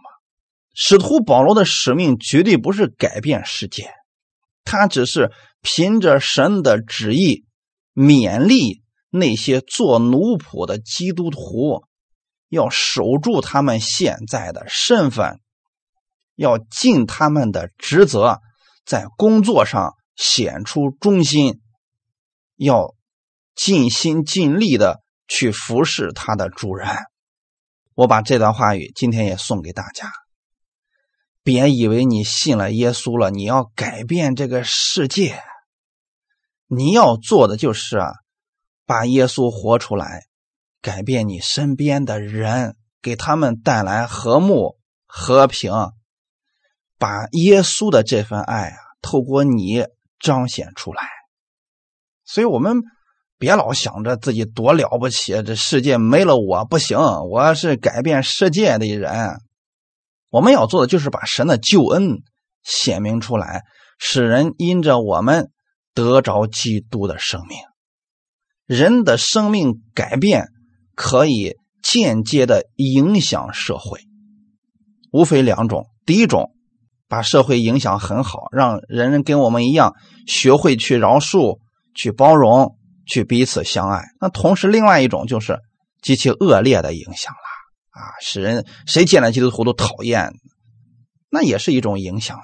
[0.73, 3.91] 使徒保罗的使命绝对不是改变世界，
[4.63, 5.31] 他只是
[5.61, 7.45] 凭着神的旨意
[7.93, 11.83] 勉励那些做奴仆的基督徒，
[12.49, 15.39] 要守住他们现在的身份，
[16.35, 18.39] 要尽他们的职责，
[18.85, 19.95] 在工作上。
[20.17, 21.61] 显出忠心，
[22.57, 22.93] 要
[23.55, 26.87] 尽心尽力的去服侍他的主人。
[27.95, 30.11] 我把这段话语今天也送给大家。
[31.43, 35.41] 别以为你信了耶稣了，你要改变这个世界。
[36.67, 38.11] 你要做的就是啊，
[38.85, 40.23] 把耶稣活出来，
[40.81, 45.71] 改变你身边的人，给他们带来和睦和平，
[46.97, 49.85] 把耶稣的这份爱啊，透过你。
[50.23, 51.01] 彰显出来，
[52.25, 52.83] 所以我们
[53.39, 59.41] 别老想着自己多了不起，这世界没了我不行，我是改变世界的人。
[60.31, 62.23] 我们要做的就是把神的救恩
[62.63, 63.61] 显明出来，
[63.99, 65.51] 使人因着我们
[65.93, 67.59] 得着基督的生命。
[68.65, 70.47] 人的生命改变
[70.95, 73.99] 可以间接的影响社会，
[75.11, 76.55] 无非两种，第一种。
[77.07, 79.95] 把社会影响很好，让人人跟我们一样
[80.27, 81.59] 学会去饶恕、
[81.93, 84.01] 去包容、去彼此相爱。
[84.21, 85.59] 那同时，另外一种就是
[86.01, 87.50] 极其恶劣的影响了
[87.91, 90.33] 啊，使人谁见了基督徒都讨厌，
[91.29, 92.43] 那也是一种影响呀。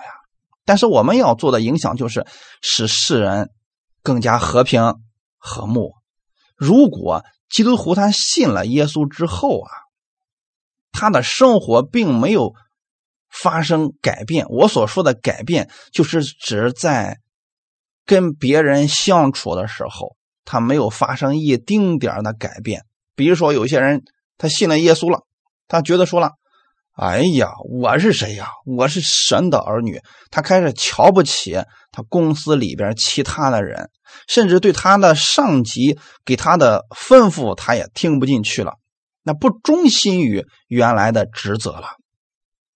[0.63, 2.25] 但是我们要做的影响就是
[2.61, 3.49] 使世人
[4.03, 4.95] 更加和平
[5.37, 5.93] 和睦。
[6.55, 9.71] 如果基督徒他信了耶稣之后啊，
[10.91, 12.53] 他的生活并没有。
[13.29, 17.19] 发生改变，我所说的改变，就是指在
[18.05, 22.85] 跟别人相处的时候，他没有发生一丁点的改变。
[23.15, 24.01] 比如说，有些人
[24.37, 25.26] 他信了耶稣了，
[25.67, 26.31] 他觉得说了
[26.95, 28.49] ：“哎呀，我是谁呀？
[28.65, 30.01] 我是神的儿女。”
[30.31, 33.89] 他开始瞧不起他公司里边其他的人，
[34.27, 38.75] 甚至对他的上级给他的吩咐，他也听不进去了，
[39.23, 41.89] 那不忠心于原来的职责了。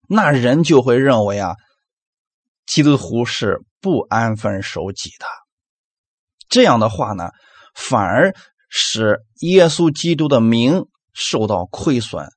[0.07, 1.55] 那人就会认为啊，
[2.65, 5.25] 基督徒是不安分守己的。
[6.49, 7.29] 这样的话呢，
[7.73, 8.33] 反而
[8.69, 12.27] 使耶稣基督的名受到亏损，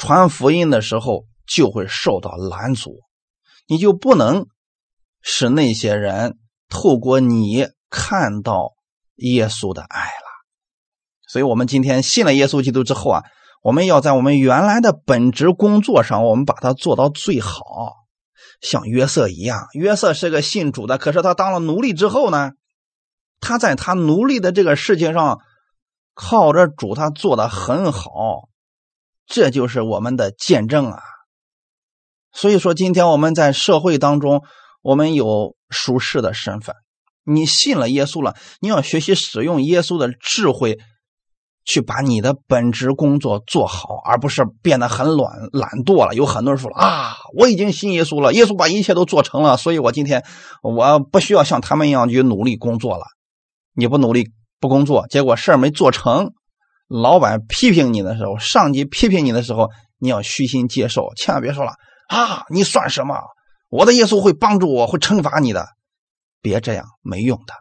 [0.00, 2.98] 传福音的时候就会受到拦阻。
[3.68, 4.46] 你就不能
[5.22, 6.36] 使那些人
[6.68, 8.72] 透过你看到
[9.14, 10.26] 耶稣的爱了。
[11.28, 13.22] 所以，我们今天信了耶稣基督之后啊。
[13.62, 17.60] 我们要在我们原来的本职工作上，我们把它做到最好，
[18.62, 19.66] 像约瑟一样。
[19.74, 22.52] 约瑟是个信主的，可是他当了奴隶之后呢，
[23.38, 25.40] 他在他奴隶的这个事情上，
[26.14, 28.48] 靠着主，他做的很好，
[29.30, 30.98] 这就是我们的见证啊。
[32.32, 34.42] 所以说，今天我们在社会当中，
[34.82, 36.74] 我们有属世的身份，
[37.24, 40.78] 你信了耶稣了，你要学习使用耶稣的智慧。
[41.62, 46.14] 去把你的本职工作做好，而不是变得很懒懒惰了。
[46.14, 50.24] 有很多人说了啊，我已经信耶稣了，耶稣把一切都做成了，所以我今天
[50.62, 53.04] 我不需要像他们一样去努力工作了。
[53.74, 56.32] 你不努力不工作，结果事儿没做成，
[56.90, 61.74] 老板批评你的时候，上级批评你的时候，你要虚心接受，千万别说了
[62.08, 63.14] 啊，你算什么？
[63.68, 65.68] 我的耶稣会帮助我，会惩罚你的，
[66.42, 67.54] 别这样，没用的。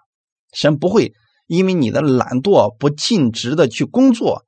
[0.54, 1.13] 神不会。
[1.46, 4.46] 因为你的懒惰不尽职的去工作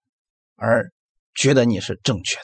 [0.55, 0.91] 而
[1.33, 2.43] 觉得你是正确的。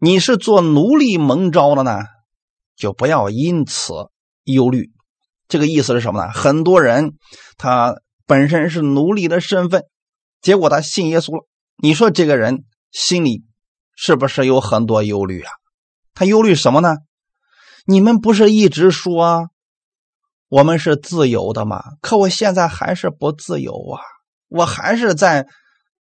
[0.00, 2.00] 你是做奴隶蒙招的呢，
[2.74, 3.92] 就不要因此
[4.42, 4.90] 忧虑。
[5.46, 6.32] 这个意思是什么呢？
[6.32, 7.12] 很多人
[7.58, 7.94] 他
[8.26, 9.84] 本身是奴隶的身份，
[10.40, 11.46] 结果他信耶稣了。
[11.82, 13.44] 你说这个人心里
[13.94, 15.50] 是不是有很多忧虑啊？
[16.14, 16.96] 他忧虑什么呢？
[17.86, 19.48] 你们不是一直说
[20.48, 21.82] 我们是自由的吗？
[22.00, 24.02] 可我现在还是不自由啊！
[24.48, 25.46] 我还是在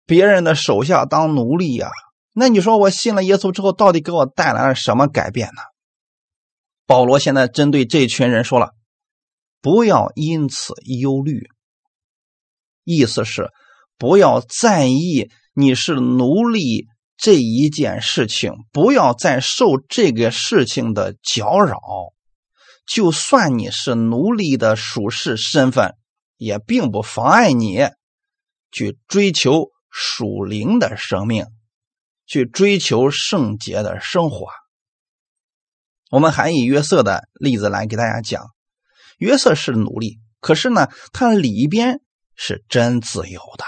[0.06, 1.90] 别人的手下当奴隶呀。
[2.34, 5.62] 那你说我信了耶稣之后，到底给我带来了什么改变呢？
[6.86, 8.72] 保罗现在针对这群人说了。
[9.62, 11.50] 不要因此忧虑，
[12.86, 13.52] 意思是
[14.00, 21.80] 不要在意你是奴隶这一件事情，不要再受这个事情的搅扰。
[22.88, 25.96] 就算你是奴隶的属世身份，
[26.38, 27.90] 也并不妨碍你
[28.72, 31.46] 去追求属灵的生命，
[32.26, 34.48] 去追求圣洁的生活。
[36.10, 38.48] 我们还以约瑟的例子来给大家讲。
[39.18, 42.02] 约瑟是奴隶，可是呢，他里边
[42.34, 43.66] 是真自由的。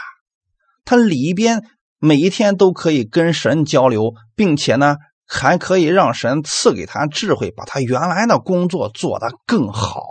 [0.92, 1.64] 他里边
[2.00, 10.04] 每一天都可以跟神交流，并且呢，还可以让神赐给他智慧，把他原来的工作做得更好。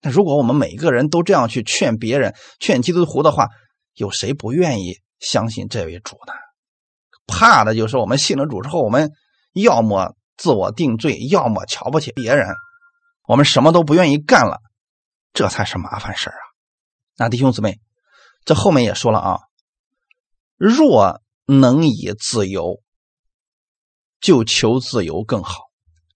[0.00, 3.48] 那如果我们每个人都这样去劝别人、劝基督徒的话，
[3.94, 6.32] 有谁不愿意相信这位主呢？
[7.26, 9.10] 怕的就是我们信了主之后，我们
[9.54, 12.46] 要么自我定罪，要么瞧不起别人，
[13.26, 14.60] 我们什么都不愿意干了。
[15.32, 16.38] 这才是麻烦事啊！
[17.16, 17.80] 那弟兄姊妹，
[18.44, 19.40] 这后面也说了啊，
[20.62, 22.80] 若能以自由，
[24.20, 25.64] 就求自由更好。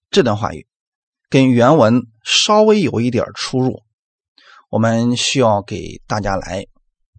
[0.08, 0.68] 这段话语
[1.28, 3.82] 跟原文稍微有一点出入，
[4.70, 6.68] 我们需要给大家来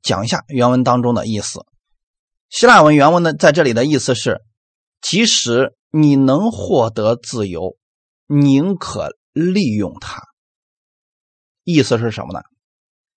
[0.01, 1.65] 讲一下原文当中的意思。
[2.49, 4.41] 希腊文原文呢，在这里的意思是：
[5.01, 7.75] 即使你能获得自由，
[8.27, 10.23] 宁可利用它。
[11.65, 12.45] 意思是什么呢？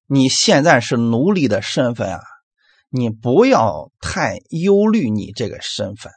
[0.08, 2.20] 你现在是奴隶的身份啊，
[2.90, 6.12] 你不要太忧虑你这个身份。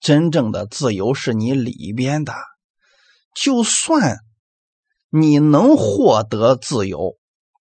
[0.00, 2.34] 真正的自由是你里边的，
[3.34, 4.16] 就算
[5.10, 7.16] 你能获得自由，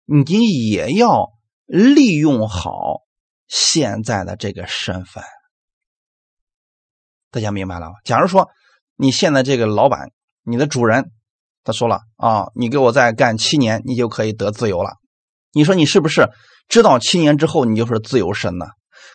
[0.06, 1.30] 你也要
[1.65, 3.02] 利用好
[3.48, 5.24] 现在的这个身份。
[7.32, 7.96] 大家明白了吗？
[8.04, 8.50] 假如说
[8.96, 10.12] 你现在这个老板，
[10.43, 11.12] 你的主人。
[11.63, 14.91] 他说了啊，你给我再干七年，你就可以得自由了。
[15.52, 16.30] 你说你是不是
[16.68, 18.66] 知道七年之后你就是自由身呢？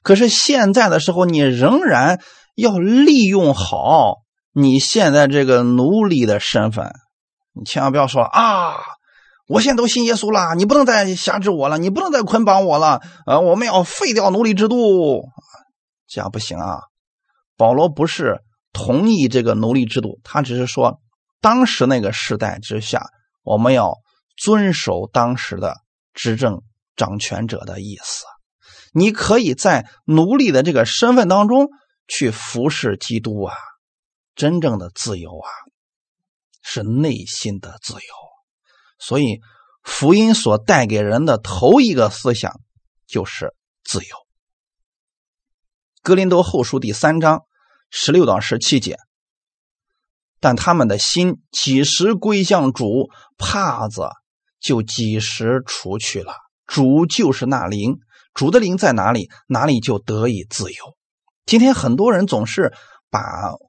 [0.03, 2.21] 可是现在的时候，你仍然
[2.55, 4.17] 要利用好
[4.53, 6.93] 你现在这个奴隶的身份。
[7.55, 8.77] 你千万不要说啊，
[9.47, 13.01] 我现在都信耶稣了，你不能再辖制我了，你不能再捆绑我了。
[13.27, 15.25] 呃，我们要废掉奴隶制度，
[16.09, 16.81] 这样不行啊。
[17.57, 18.41] 保罗不是
[18.73, 20.99] 同意这个奴隶制度，他只是说。
[21.41, 23.05] 当时那个时代之下，
[23.43, 23.97] 我们要
[24.37, 25.79] 遵守当时的
[26.15, 26.63] 执政
[27.03, 28.25] 掌权者的意思。
[28.93, 31.69] 你可以在奴隶的这个身份当中
[32.07, 33.57] 去服侍基督啊！
[34.37, 35.49] 真正的自由啊，
[36.63, 38.01] 是内心的自由。
[39.01, 39.41] 所以，
[39.83, 42.61] 福音所带给人的头一个思想
[43.09, 44.17] 就是自由。
[46.03, 47.43] 格林多后书第三章
[47.91, 48.97] 十六到十七节。
[50.39, 54.11] 但他们的心几时归向主，帕子
[54.61, 56.35] 就几时除去了。
[56.67, 57.99] 主就是那灵，
[58.35, 60.77] 主的灵在哪里，哪里就得以自由。
[61.45, 62.73] 今天很多人总是
[63.11, 63.21] 把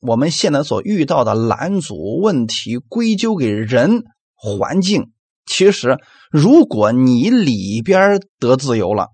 [0.01, 4.03] 我们现在所遇到的拦阻问题归咎给人、
[4.36, 5.12] 环境。
[5.45, 5.97] 其实，
[6.32, 9.10] 如果你里边得自由了，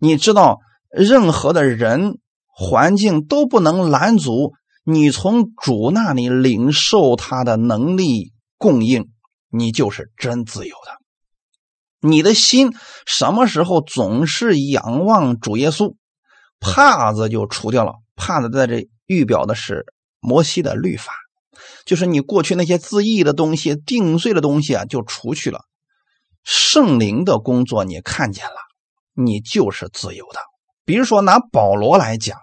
[0.00, 4.52] 你知道任何的人、环境都不能拦阻。
[4.86, 9.08] 你从主那里领受他的能力供应，
[9.50, 11.03] 你就是真自由的。
[12.06, 12.74] 你的心
[13.06, 15.94] 什么时候总是仰望主耶稣，
[16.60, 17.94] 帕子就除掉了。
[18.14, 19.86] 帕子在这预表的是
[20.20, 21.14] 摩西的律法，
[21.86, 25.62] 就是你过去那些自义的东西、定罪的东西啊，就除去了。
[26.42, 28.56] 圣灵的工作你看见了，
[29.14, 30.40] 你就是自由的。
[30.84, 32.38] 比如说拿保罗来讲。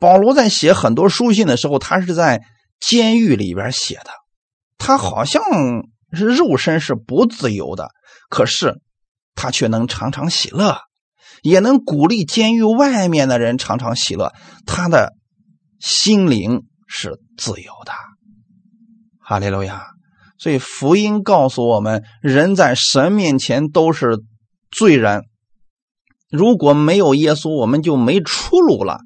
[0.00, 2.42] 保罗在写很多书信的时候，他是在
[2.78, 4.10] 监狱里边写的。
[4.76, 5.42] 他好像
[6.12, 7.88] 是肉身是不自由的，
[8.28, 8.80] 可是
[9.34, 10.78] 他却能常常喜乐，
[11.42, 14.32] 也能鼓励监狱外面的人常常喜乐。
[14.66, 15.14] 他的
[15.80, 17.92] 心灵是自由的。
[19.20, 19.86] 哈利路亚！
[20.38, 24.18] 所以福音告诉我们，人在神面前都是
[24.70, 25.22] 罪人，
[26.30, 29.00] 如果没有耶稣，我们就没出路了。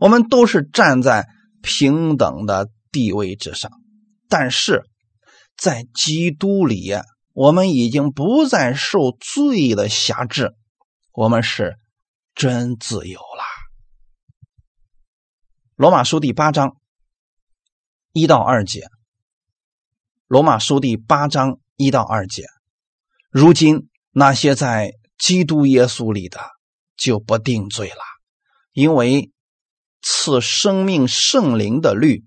[0.00, 1.26] 我们都是站在
[1.60, 3.70] 平等的地位之上，
[4.28, 4.84] 但是
[5.56, 6.94] 在基督里，
[7.38, 10.56] 我们已经不再受罪的辖制，
[11.12, 11.78] 我们是
[12.34, 13.44] 真自由了。
[15.76, 16.76] 罗马书第八章
[18.12, 18.88] 一到二节，
[20.26, 22.42] 罗马书第八章一到二节，
[23.30, 26.40] 如今那些在基督耶稣里的。
[26.96, 28.02] 就不定罪了，
[28.72, 29.30] 因为
[30.02, 32.24] 赐生命圣灵的律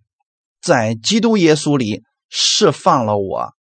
[0.62, 3.54] 在基督耶稣里释放了我，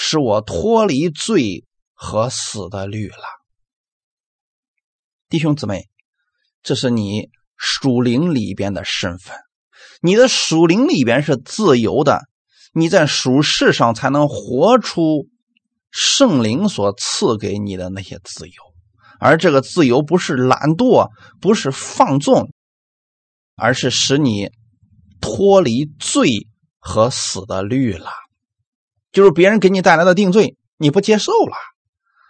[0.00, 3.24] 使我脱离罪和死的律了。
[5.28, 5.88] 弟兄姊妹，
[6.62, 9.36] 这是你属灵里边的身份，
[10.00, 12.22] 你的属灵里边是自由的，
[12.72, 15.26] 你在属世上才能活出
[15.90, 18.54] 圣灵所赐给你的那些自由。
[19.18, 22.52] 而这个自由不是懒惰，不是放纵，
[23.56, 24.50] 而是使你
[25.20, 26.46] 脱离罪
[26.78, 28.12] 和死的律了。
[29.18, 31.56] 就是别人给你带来的定罪，你不接受了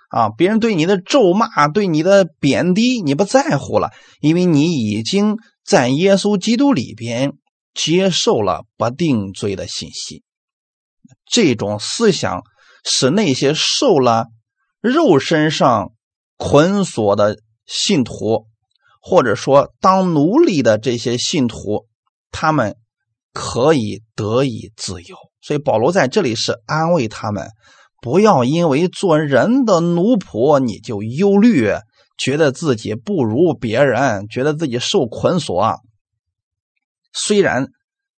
[0.08, 0.30] 啊！
[0.30, 7.34] 别人对你的咒骂、对你的贬低，你不在乎了，因为你已经在耶稣基督里边
[7.74, 10.22] 接受了不定罪的信息。
[11.26, 12.42] 这种思想
[12.86, 14.28] 使那些受了
[14.80, 15.92] 肉身上。
[16.40, 18.46] 捆锁的信徒，
[19.00, 21.88] 或者说当奴隶的这些信徒，
[22.30, 22.76] 他们
[23.32, 25.16] 可以得以自由。
[25.48, 27.48] 所以保罗在这里是安慰他们，
[28.02, 31.72] 不要因为做人的奴仆你就忧虑，
[32.18, 35.80] 觉得自己不如别人，觉得自己受捆锁。
[37.14, 37.68] 虽然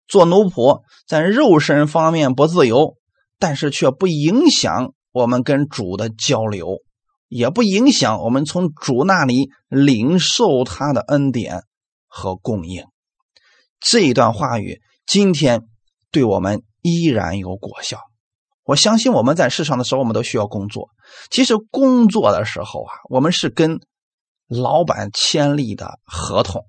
[0.07, 2.95] 做奴仆在肉身方面不自由，
[3.39, 6.79] 但是却不影响我们跟主的交流。
[7.29, 11.65] 也不影响我们从主那里领受他的恩典
[12.07, 12.87] 和供应。
[13.81, 15.65] 这一段话语今天
[16.11, 18.01] 对我们依然有果效。
[18.65, 20.91] 我相信我们在世上的时候，我们都需要工作。
[21.31, 23.81] 其实工作的时候啊，我们是跟
[24.47, 26.67] 老板签立的合同，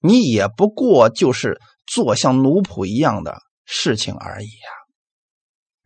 [0.00, 4.70] 你也不过就是做像奴仆一样的事情而已呀。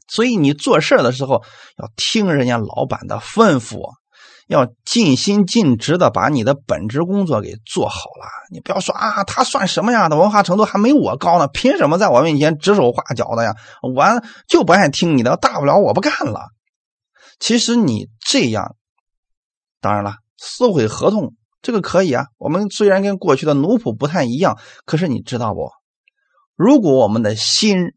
[0.08, 1.42] 所以你做事的时候
[1.78, 3.92] 要听人家老板的吩咐，
[4.46, 8.26] 要尽心尽职的把你的本职工作给做好了。
[8.50, 11.48] 你不要说啊，他算什么样的文化程度还没我高呢？
[11.48, 13.54] 凭什么在我面前指手画脚的呀？
[13.82, 14.04] 我
[14.48, 16.48] 就不爱听你的，大不了我不干了。
[17.38, 18.76] 其实你这样，
[19.80, 22.26] 当然了，撕毁合同这个可以啊。
[22.38, 25.70] 我们虽然跟过去的奴仆不太一样，可是你知道不？
[26.54, 27.92] 如果我们的心。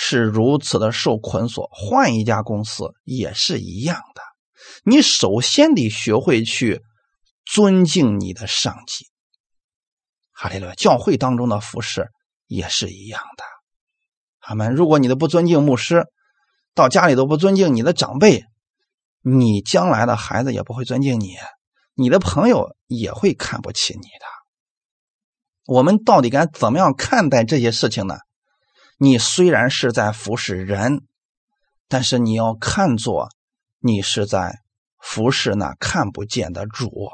[0.00, 4.22] 是如此的受捆锁，换一家公司也是一样的。
[4.84, 6.82] 你首先得学会去
[7.44, 9.06] 尊敬你的上级。
[10.32, 10.74] 哈利路亚！
[10.74, 12.10] 教会当中的服饰
[12.46, 13.44] 也是一样的。
[14.40, 16.06] 他们，如果你都不尊敬牧师，
[16.74, 18.44] 到家里都不尊敬你的长辈，
[19.20, 21.36] 你将来的孩子也不会尊敬你，
[21.94, 24.26] 你的朋友也会看不起你的。
[25.66, 28.18] 我们到底该怎么样看待这些事情呢？
[28.96, 31.06] 你虽然是在服侍人，
[31.88, 33.28] 但是你要看作
[33.80, 34.60] 你是在
[34.98, 37.10] 服侍那看不见的主。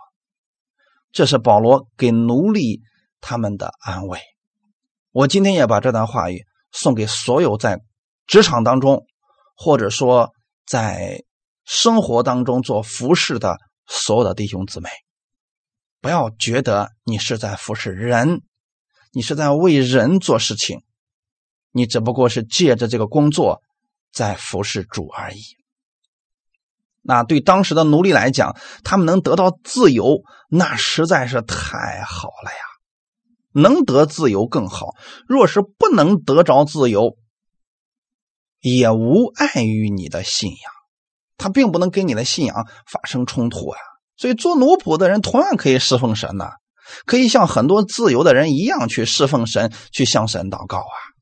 [1.13, 2.83] 这是保罗给奴隶
[3.21, 4.21] 他们的安慰。
[5.13, 7.81] 我今天也把这段话语送给所有在
[8.27, 9.07] 职场当中，
[9.57, 10.33] 或者说
[10.67, 11.23] 在
[11.65, 14.89] 生活当中做服侍的所有的弟兄姊妹，
[16.01, 18.43] 不要觉得你是在服侍人，
[19.13, 20.83] 你是在为人做事情。
[21.71, 23.63] 你只不过是借着这个工作
[24.13, 25.43] 在服侍主而已。
[27.07, 32.59] 那对当时的奴隶来讲，他们能得到自由，那实在是太好了呀！
[33.53, 34.95] 能得自由更好。
[35.29, 37.17] 若是不能得着自由，
[38.61, 40.73] 也无碍于你的信仰，
[41.37, 43.79] 他并不能跟你的信仰发生冲突啊。
[44.17, 46.53] 所以做奴仆的人同样可以侍奉神呐，
[47.05, 51.14] 可以像很多自由的人一样去侍奉神，去向神祷告啊。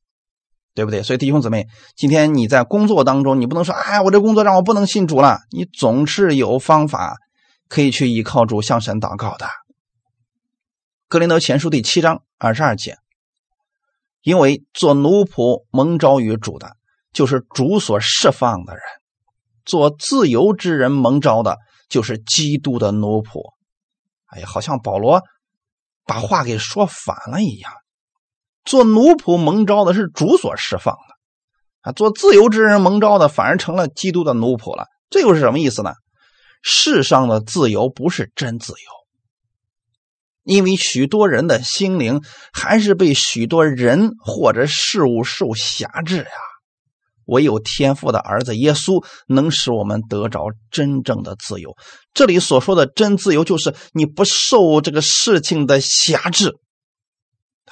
[0.75, 1.03] 对不对？
[1.03, 5.39] 所以弟兄姊妹，今天你在工作当中，你不能说，哎，我这工作让我不能信主了。
[5.51, 7.17] 你总是有方法
[7.67, 9.47] 可以去依靠主向神祷告的。
[11.07, 12.97] 格林德前书第七章二十二节，
[14.23, 16.75] 因为做奴仆蒙召于主的，
[17.11, 18.81] 就是主所释放的人；
[19.63, 23.53] 做自由之人蒙召的，就是基督的奴仆。
[24.25, 25.21] 哎呀，好像保罗
[26.07, 27.71] 把话给说反了一样。
[28.65, 34.85] 做奴仆蒙召的是主所释放的，啊，做自由之人蒙召的反而成了基督的奴仆了。
[35.09, 35.93] 这又是什么意思呢？
[36.61, 38.77] 世上的自由不是真自由，
[40.43, 42.21] 因为许多人的心灵
[42.53, 46.31] 还是被许多人或者事物受辖制呀。
[47.25, 51.73] 唯有天父的儿子耶稣能使我们得着真正的自由。
[52.13, 56.57] 这里所说的真自由，就是你不受这个事情的辖制。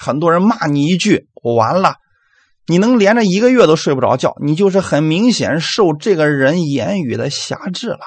[0.03, 1.97] 很多人骂你一句，我完了，
[2.65, 7.99] 你能连着一个月都睡不着觉，你就是很明显受这个人言语的辖制了。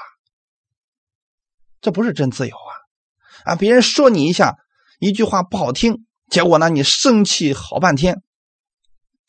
[1.80, 3.52] 这不是真自由啊！
[3.52, 4.56] 啊，别人说你一下，
[4.98, 8.22] 一句话不好听，结果呢，你生气好半天，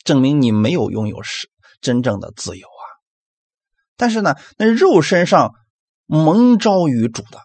[0.03, 1.51] 证明你没有拥有是
[1.81, 2.83] 真正的自由啊。
[3.95, 5.53] 但是呢，那肉身上
[6.07, 7.41] 蒙召于主的，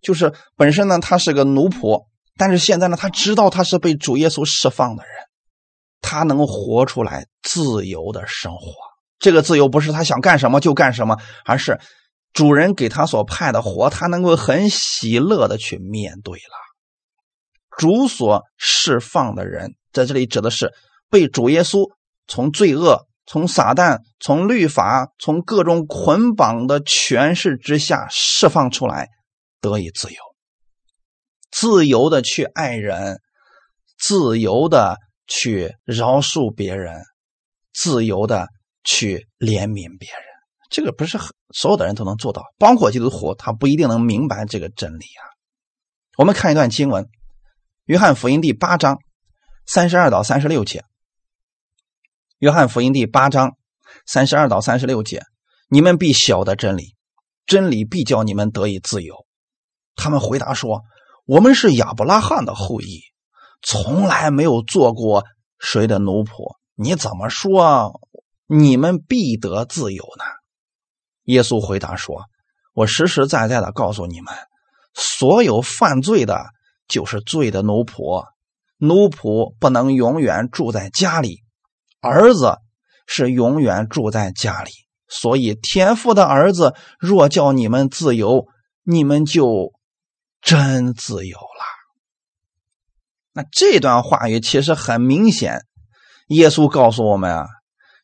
[0.00, 2.09] 就是本身呢，他是个奴仆。
[2.40, 5.12] 但是现在呢，他知道他是被主耶稣释放的人，
[6.00, 8.72] 他能活出来自由的生活。
[9.18, 11.78] 这个自由不是他想干什么就干什么，而是
[12.32, 16.56] 主人给他所派的活，他能够很喜乐的去面对了。
[17.76, 20.72] 主所释放的人，在这里指的是
[21.10, 21.90] 被主耶稣
[22.26, 29.10] 从罪恶、从撒旦、从律法、从各种捆绑的权势之下释放出来，
[29.60, 30.16] 得以自由。
[31.50, 33.20] 自由的去爱人，
[33.98, 34.96] 自由的
[35.26, 37.02] 去饶恕别人，
[37.72, 38.48] 自由的
[38.84, 40.22] 去怜悯别人，
[40.70, 41.18] 这个不是
[41.52, 45.22] 所有的人都能做到，包括基督徒，他不一定能明白这个真理啊。
[46.16, 47.04] 我们看一段经文，
[47.86, 48.98] 《约翰福音》第八章
[49.66, 50.78] 三十二到三十六节，
[52.38, 53.56] 《约翰福音》第八章
[54.06, 55.24] 三十二到三十六节，
[55.68, 56.94] 你们必晓得真理，
[57.44, 59.26] 真理必叫你们得以自由。
[59.96, 60.82] 他们回答说。
[61.26, 63.02] 我们是亚伯拉罕的后裔，
[63.62, 65.24] 从来没有做过
[65.58, 66.56] 谁的奴仆。
[66.74, 68.00] 你怎么说
[68.46, 70.24] 你们必得自由呢？
[71.24, 72.24] 耶稣回答说
[72.74, 74.34] ：“我实实在在的告诉你们，
[74.94, 76.46] 所有犯罪的，
[76.88, 78.24] 就是罪的奴仆。
[78.78, 81.42] 奴仆不能永远住在家里，
[82.00, 82.56] 儿子
[83.06, 84.70] 是永远住在家里。
[85.08, 88.46] 所以天父的儿子若叫你们自由，
[88.82, 89.72] 你们就。”
[90.42, 91.64] 真自由了。
[93.32, 95.66] 那这段话语其实很明显，
[96.28, 97.46] 耶稣告诉我们啊，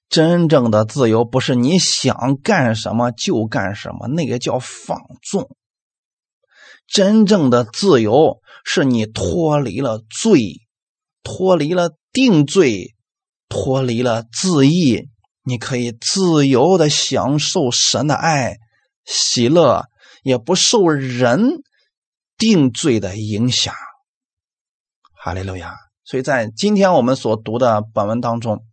[0.09, 5.57] 真正的自由不是你想干什么就干什么，那个叫放纵。
[6.87, 10.61] 真正的自由是你脱离了罪，
[11.25, 12.95] 脱离了定罪，
[13.49, 15.09] 脱离了自义，
[15.43, 18.59] 你可以自由的享受神的爱、
[19.05, 19.87] 喜乐，
[20.23, 21.63] 也不受人。
[22.39, 23.75] 定罪的影响，
[25.23, 25.77] 哈利路亚。
[26.05, 28.65] 所以在今天我们所读的本文当中，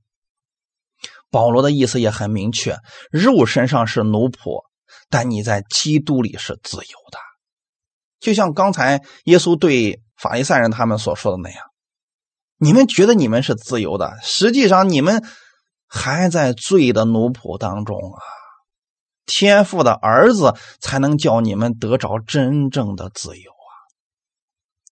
[1.31, 2.77] 保罗的意思也很明确：
[3.11, 4.63] 肉身上是奴仆，
[5.09, 7.17] 但你在基督里是自由的。
[8.19, 11.65] 就像刚才耶稣对法利赛人他们所说的那样，
[12.57, 15.23] 你们觉得你们是自由的，实际上你们
[15.87, 18.19] 还在罪的奴仆当中啊。
[19.25, 23.52] 天父的儿子才能叫你们得着真正的自由。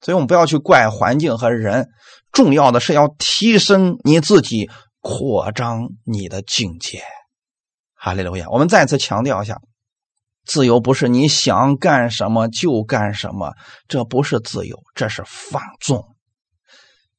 [0.02, 1.90] 所以我们不要去怪环境和人，
[2.32, 7.04] 重要的是要提升你自己，扩张你的境界。
[7.94, 8.50] 哈利路亚！
[8.50, 9.62] 我们再次强调一下，
[10.44, 13.54] 自由不是你想干什么就干什么，
[13.88, 16.16] 这不是自由，这是放纵。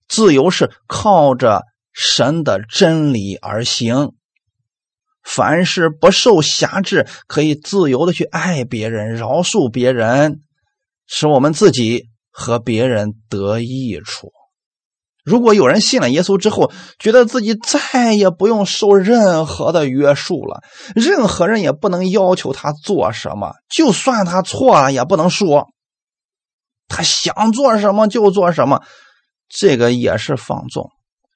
[0.09, 1.62] 自由是靠着
[1.93, 4.12] 神的真理而行，
[5.22, 10.41] 凡是不受辖制，可以自由的去爱别人、饶恕别人，
[11.07, 12.09] 使我们自己。
[12.33, 14.33] 和别人得益处。
[15.24, 20.62] 如果有人信了耶稣之后，觉得自己再也不用受任何的约束了，
[20.97, 25.68] 任何人也不能要求他做什么，就算他错了也不能说，
[26.89, 28.83] 他想做什么就做什么，
[29.49, 30.91] 这个也是放纵，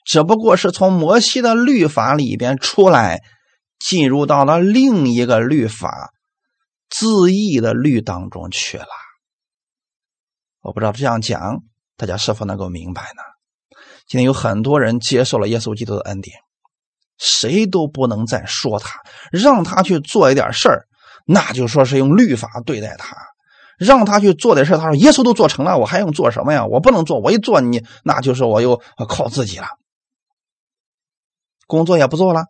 [0.04, 3.22] 只不过是从摩西的律法里边出来，
[3.78, 6.10] 进入到了另一个律法
[6.90, 8.86] 自义的律当中去了。
[10.66, 11.62] 我不知道这样讲，
[11.96, 13.22] 大家是否能够明白呢？
[14.08, 16.36] 今天有很多人接受了耶稣基督的恩典，
[17.18, 18.98] 谁都不能再说他，
[19.30, 20.88] 让他去做一点事儿，
[21.24, 23.14] 那就说是用律法对待他；
[23.78, 26.66] 让他去做点事他说耶稣都做成了，我还用做什么呀？
[26.66, 29.68] 我不能做，我一做你，那就是我又靠自己了，
[31.68, 32.46] 工作也不做了，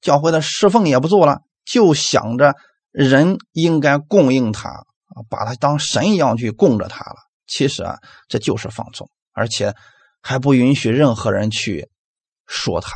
[0.00, 2.56] 教会的侍奉也不做了，就想着
[2.90, 4.86] 人应该供应他，
[5.30, 7.23] 把他当神一样去供着他了。
[7.46, 9.74] 其实啊，这就是放纵，而且
[10.20, 11.88] 还不允许任何人去
[12.46, 12.92] 说他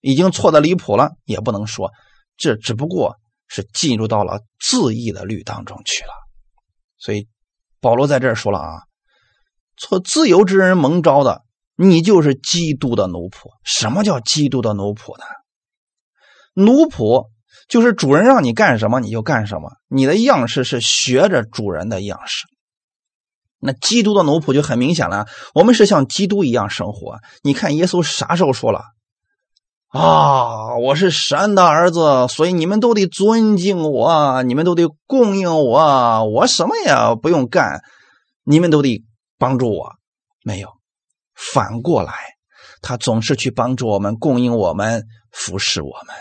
[0.00, 1.92] 已经错的离谱了，也不能说，
[2.36, 6.10] 这只不过是进入到了自义的律当中去了。
[6.98, 7.28] 所以
[7.80, 8.82] 保罗在这儿说了啊，
[9.76, 11.42] 做自由之人蒙招的，
[11.76, 13.50] 你就是基督的奴仆。
[13.64, 15.24] 什么叫基督的奴仆呢？
[16.54, 17.28] 奴仆
[17.68, 22.46] 就是主人让你干什么你就干什么，你的样式是学着主人的样式。
[23.64, 27.18] 那基督的奴仆就很明显了，我们是像基督一样生活。
[27.44, 28.80] 你看耶稣啥时候说了？
[29.88, 36.92] 啊，我是神的儿子，所以你们都得尊敬我，你们都得供应我，我什么也
[37.22, 37.82] 不用干，
[38.42, 39.04] 你们都得
[39.38, 39.92] 帮助我。
[40.42, 40.68] 没有，
[41.36, 42.14] 反过来，
[42.80, 46.16] 他总是去帮助我们，供应我们，服侍我们。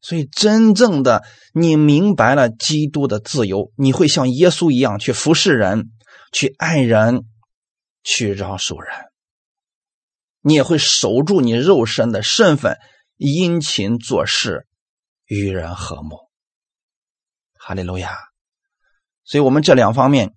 [0.00, 5.90] 所以，真正的你明白了基督的自由，你会像耶稣一样去服侍人，
[6.32, 7.24] 去爱人，
[8.02, 8.94] 去饶恕人。
[10.40, 12.78] 你也会守住你肉身的身份，
[13.16, 14.66] 殷勤做事，
[15.26, 16.28] 与人和睦。
[17.58, 18.16] 哈利路亚！
[19.24, 20.34] 所以，我们这两方面，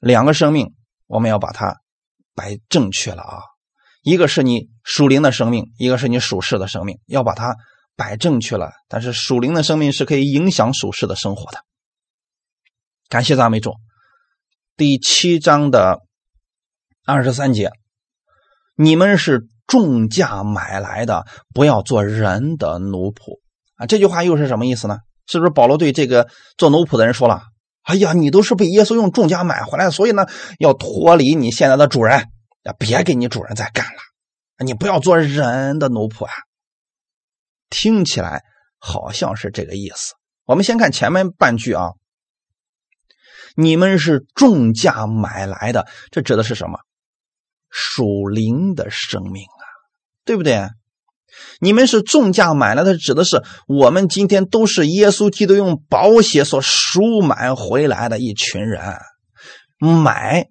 [0.00, 0.74] 两个生命，
[1.06, 1.80] 我们要把它
[2.34, 3.42] 摆正确了啊。
[4.02, 7.54] 一个是你属灵的生命，一个是你属世的生命，要把它
[7.94, 8.72] 摆正确了。
[8.88, 11.60] 但是，属灵的生命是可以影响属世的生活的。
[13.08, 13.74] 感谢赞美主。
[14.76, 16.00] 第七章的
[17.04, 17.70] 二十三节，
[18.76, 19.48] 你们是。
[19.64, 23.38] 重价买来的，不要做人的奴仆
[23.76, 23.86] 啊！
[23.86, 24.98] 这句话又是什么意思呢？
[25.26, 27.44] 是不是保罗对这个做奴仆的人说了
[27.84, 30.26] ：“哎呀，你都是被耶稣用重价买回来的，所以呢，
[30.58, 32.26] 要脱离你现在的主人，
[32.78, 36.32] 别给你主人再干了，你不要做人的奴仆啊！”
[37.70, 38.42] 听起来
[38.78, 40.12] 好像是这个意思。
[40.44, 41.92] 我们先看前面半句啊
[43.56, 46.78] ，“你们是重价买来的”，这指的是什么？
[47.70, 49.64] 属灵的生命啊，
[50.24, 50.68] 对不对？
[51.60, 58.80] 你们是重价买来的，指的是我们今天都是耶稣基督用宝血所赎买回来的一群人。
[59.78, 60.48] 买，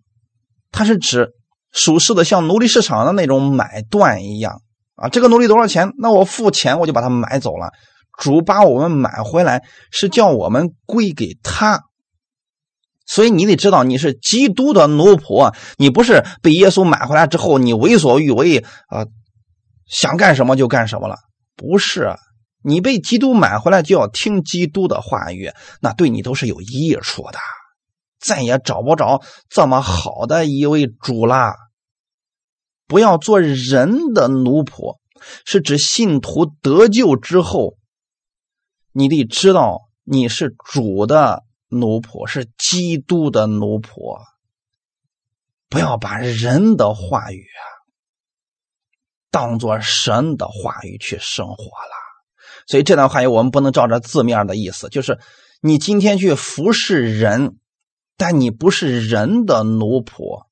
[0.72, 1.30] 它是指
[1.72, 4.62] 属世的，像奴隶市场的那种买断一样
[4.96, 5.08] 啊。
[5.10, 5.92] 这个奴隶多少钱？
[6.00, 7.72] 那我付钱，我就把它买走了。
[8.18, 11.80] 主把我们买回来，是叫我们归给他。
[13.14, 19.06] 所以你得知道，你是基督的奴仆，你不是被耶稣买回来之后，你为所欲为啊，
[19.86, 21.18] 想干什么就干什么了。
[21.58, 22.16] 不是，
[22.64, 25.52] 你被基督买回来就要听基督的话语，
[25.82, 27.38] 那对你都是有益处的。
[28.18, 31.56] 再也找不着这么好的一位主啦。
[32.88, 35.00] 不要做人的奴仆，
[35.46, 37.76] 是指信徒得救之后，
[38.94, 41.44] 你得知道你是主的。
[41.72, 44.20] 奴仆是基督的奴仆，
[45.70, 47.64] 不要把人的话语啊
[49.32, 51.96] 当做神的话语去生活了。
[52.68, 55.18] 所以这段话语我们不能照着字面的意思，就是
[55.62, 57.58] 你今天去服侍人，
[58.18, 60.46] 但你不是人的奴仆；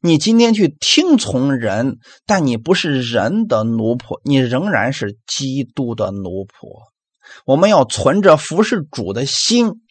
[0.00, 6.84] 你今天去听从人，但你不是人的奴仆，你仍然是基督的奴仆。
[7.44, 9.82] 我们要存着服侍主的心。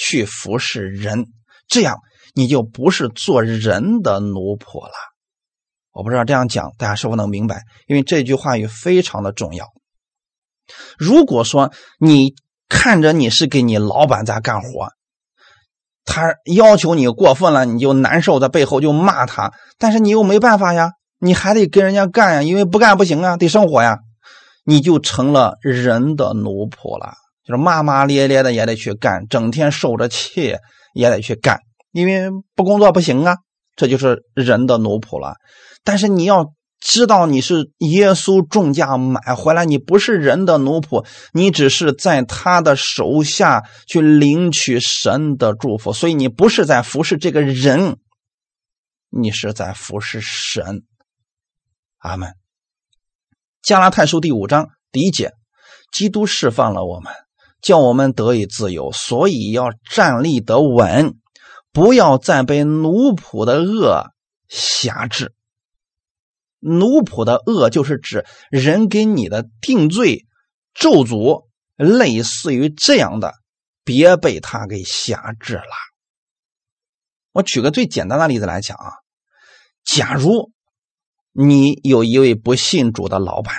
[0.00, 1.26] 去服侍人，
[1.68, 1.98] 这样
[2.34, 4.92] 你就不是做人的奴仆了。
[5.92, 9.66] 我不知道这样讲大家是否能明白，因为这句话语非常的重要。
[10.98, 12.32] 如果说你
[12.66, 14.88] 看着你是给你老板在干活，
[16.06, 23.98] 他要求你过分了，你就难受，在背后就骂他，但是你又没办法呀，你还得跟人家干呀，因为不干不行啊，得生活呀，
[24.64, 27.12] 你就成了人的奴仆了。
[27.50, 30.54] 就是骂骂咧咧的也得去干，整天受着气
[30.94, 31.58] 也得去干，
[31.90, 33.38] 因为不工作不行啊。
[33.74, 35.34] 这就是人的奴仆了。
[35.82, 47.96] 但是你要知道，你是耶稣重价买回来，你不是人的奴仆，你只是在他的手下去领取神的祝福，所以你不是在服侍这个人，
[49.08, 50.84] 你是在服侍神。
[51.98, 52.34] 阿门。
[53.60, 55.32] 加拉太书第五章第一节，
[55.90, 57.12] 基督释放了我们。
[57.62, 61.16] 叫我们得以自由，所以要站立得稳，
[61.72, 64.06] 不要再被奴仆的恶
[64.48, 65.34] 辖制。
[66.58, 70.26] 奴仆的恶就是指人给你的定罪、
[70.74, 71.46] 咒诅，
[71.76, 73.32] 类似于这样的，
[73.82, 75.62] 别被他给辖制了。
[77.32, 78.92] 我举个最简单的例子来讲啊，
[79.84, 80.52] 假如
[81.32, 83.54] 你有一位不信主的老板，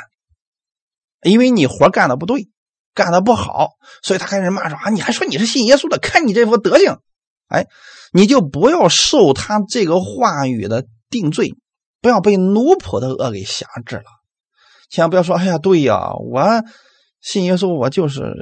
[1.24, 2.51] 因为你活干的不对。
[2.94, 3.70] 干的不好，
[4.04, 4.90] 所以他开始骂说啊！
[4.90, 5.98] 你还说你是信耶稣的？
[5.98, 7.00] 看你这副德行，
[7.48, 7.68] 哎，
[8.12, 11.56] 你就不要受他这个话语的定罪，
[12.02, 14.04] 不要被奴仆的恶给辖制了。
[14.90, 16.64] 千万不要说，哎呀，对呀，我
[17.22, 18.34] 信耶稣，我就是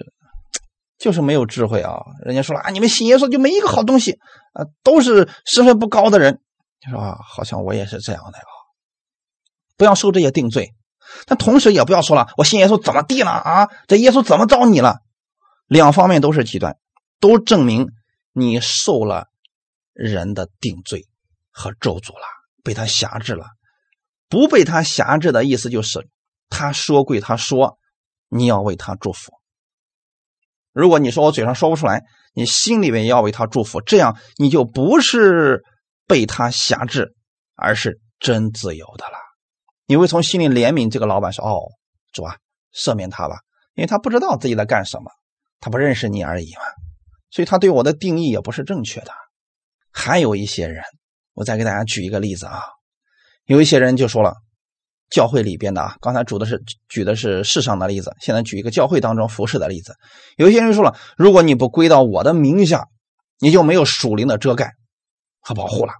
[0.97, 2.00] 就是没有智慧啊！
[2.26, 4.14] 人家说了啊，你们信耶稣就没一个好东西
[4.54, 6.41] 啊，都是身份不高的人。
[6.84, 8.50] 你说好像我也是这样的啊，
[9.78, 10.74] 不要受这些定罪。
[11.26, 13.70] 但同时也不要说了，我信耶稣怎么地了啊？
[13.88, 14.99] 这耶稣怎么着你了？
[15.68, 16.78] 两方面都是极端，
[17.20, 17.88] 都证明
[18.34, 19.28] 你受了
[19.93, 21.05] 人的定罪
[21.51, 22.26] 和咒诅了，
[22.64, 23.45] 被他辖制了。
[24.28, 26.07] 不被他辖制的意思就是，
[26.49, 27.78] 他说归他说，
[28.30, 29.32] 你要为他祝福。
[30.72, 32.03] 如果你说我嘴上说不出来，
[32.34, 35.64] 你心里面要为他祝福，这样你就不是
[36.07, 37.16] 被他辖制，
[37.55, 39.18] 而是真自由的了。
[39.89, 41.63] 你会从心里怜悯这个老板，说：“哦，
[42.13, 42.37] 主啊，
[42.71, 43.39] 赦免他吧，
[43.73, 45.09] 因为他不知道自己在干什么，
[45.59, 46.61] 他不认识你而已嘛。
[47.31, 49.11] 所以他对我的定义也不是正确的。”
[49.91, 50.83] 还有一些人，
[51.33, 52.61] 我再给大家举一个例子啊。
[53.45, 54.35] 有一些人就说了，
[55.09, 59.95] 教会里边的啊，刚才主的是举的是世上的例子，现在举一个教会当中服侍的例子。
[60.37, 62.85] 有一些人说了，如果你不归到我的名下，
[63.39, 64.73] 你就没有属灵的遮盖
[65.41, 65.93] 和保护了。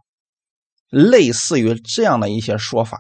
[0.92, 3.00] 类似于这样的一些说法，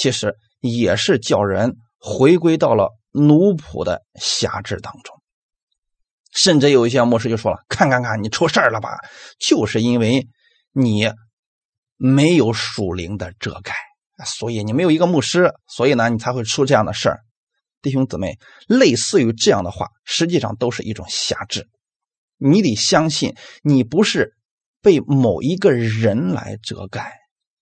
[0.00, 5.14] 其实也是叫人回归到了奴仆的辖制当中。
[6.32, 8.88] 甚至有一些牧师就说了：“看看看，你出事了吧？
[9.38, 10.26] 就是因为
[10.72, 11.10] 你。”
[12.02, 13.74] 没有属灵的遮盖，
[14.24, 17.20] 所以你没有一个牧师，所以呢，你才会出这样的事儿。
[17.82, 18.38] 弟兄姊妹，
[18.68, 21.68] 类似于这样的话，实际上都是一种辖制。
[22.38, 24.32] 你得相信，你不是
[24.80, 27.18] 被某一个人来遮盖，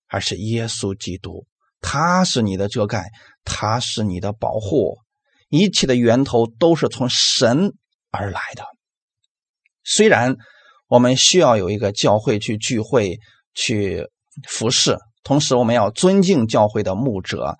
[0.06, 1.44] 而是耶稣基督，
[1.80, 3.10] 他是你的遮盖，
[3.44, 4.98] 他是你的保护，
[5.48, 7.72] 一切的源头都是从神
[8.10, 8.64] 而来的。
[9.84, 10.36] 虽然
[10.86, 13.18] 我们需要有一个教会去聚会
[13.54, 14.08] 去。
[14.46, 17.56] 服侍，同时我们要尊敬教会的牧者，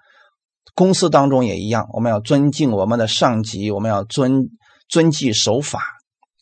[0.77, 4.45] 公司当中也一样，我们要尊敬我们的上级，我们要遵
[4.89, 5.83] 遵纪守法，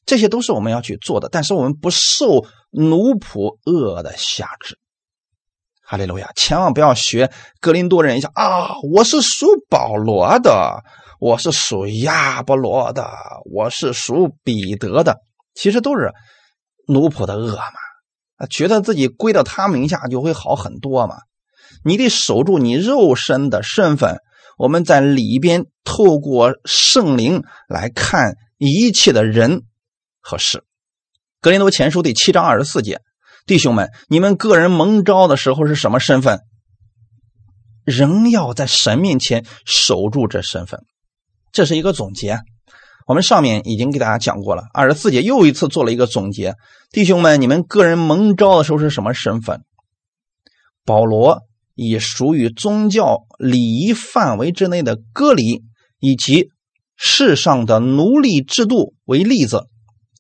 [0.05, 1.31] 这些都是我们要去做的。
[1.31, 4.79] 但是我们不受奴仆恶的辖制。
[5.89, 6.29] 哈利路亚！
[6.35, 7.31] 千万不要学
[7.61, 8.75] 格林多人一下啊！
[8.93, 10.83] 我是属保罗的，
[11.21, 13.09] 我是属亚波罗的，
[13.45, 15.19] 我是属彼得的，
[15.55, 16.13] 其实都是
[16.89, 17.79] 奴仆的恶嘛。
[18.39, 21.19] 啊，觉得自己归到他名下就会好很多嘛？
[21.85, 24.19] 你得守住你肉身的身份。
[24.59, 29.63] 我们在里边透过圣灵来看一切的人
[30.21, 30.65] 和事。
[31.41, 33.01] 格林多前书第七章二十四节，
[33.47, 36.41] 弟兄们，你们个人蒙召的时候是什么身份？
[37.85, 40.81] 仍要在神面前守住这身份。
[41.53, 42.41] 这是一个总结。
[43.07, 46.57] 我们上面已经给大家讲过了，二十四节又一次做了一个总结。
[46.91, 49.63] 弟兄们，你们个人蒙召的时候是什么身份？
[50.85, 51.43] 保罗
[51.77, 55.63] 以属于宗教礼仪范围之内的割礼
[56.01, 56.49] 以及
[56.97, 59.67] 世上的奴隶制度为例子，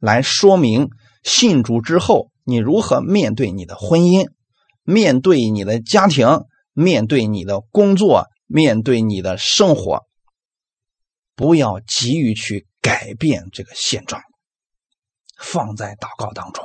[0.00, 0.90] 来说明
[1.24, 4.30] 信主之后你如何面对你的婚姻、
[4.82, 10.06] 面对你的家庭、面对你的工作、面对你的生活，
[11.34, 12.66] 不要急于去。
[12.82, 14.22] 改变这个现状，
[15.36, 16.64] 放在祷告当中。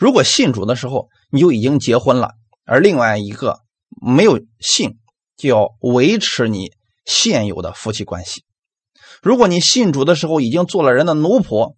[0.00, 2.32] 如果信主的时候你就已经结婚了，
[2.64, 3.60] 而另外一个
[4.04, 4.98] 没有信，
[5.36, 6.72] 就要维持你
[7.04, 8.42] 现有的夫妻关系。
[9.22, 11.76] 如果你信主的时候已经做了人的奴仆，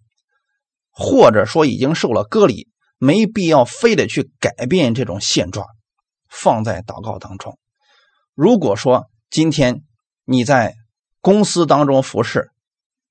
[0.89, 5.67] 或者说已经受了割礼，没必要非得去改变这种现状，
[6.29, 7.57] 放在祷告当中。
[8.33, 9.83] 如果说今天
[10.25, 10.75] 你在
[11.21, 12.49] 公司当中服侍，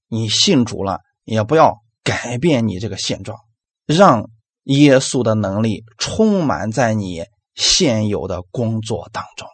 [0.08, 3.38] 你信主了，也不要改变你这个现状，
[3.84, 4.30] 让
[4.64, 7.24] 耶稣的能力充满在你
[7.54, 9.48] 现有的工作当中，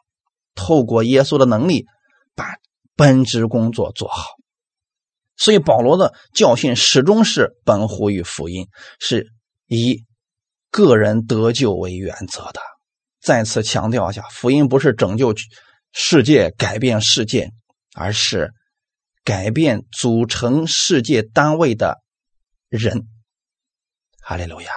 [0.55, 1.87] 透过耶稣的能力
[2.35, 2.57] 把
[2.97, 4.25] 本职工作做好。
[5.37, 8.69] 所以保罗的教训始终是本乎于福音，
[9.01, 9.29] 是
[9.67, 10.05] 以
[10.73, 12.61] 个人得救为原则的。
[13.21, 15.33] 再次强调一下，福音不是拯救
[15.93, 17.53] 世界、改变世界，
[17.95, 18.51] 而是。
[19.25, 22.01] 改变组成世界单位的
[22.69, 23.07] 人，
[24.21, 24.73] 哈利路亚！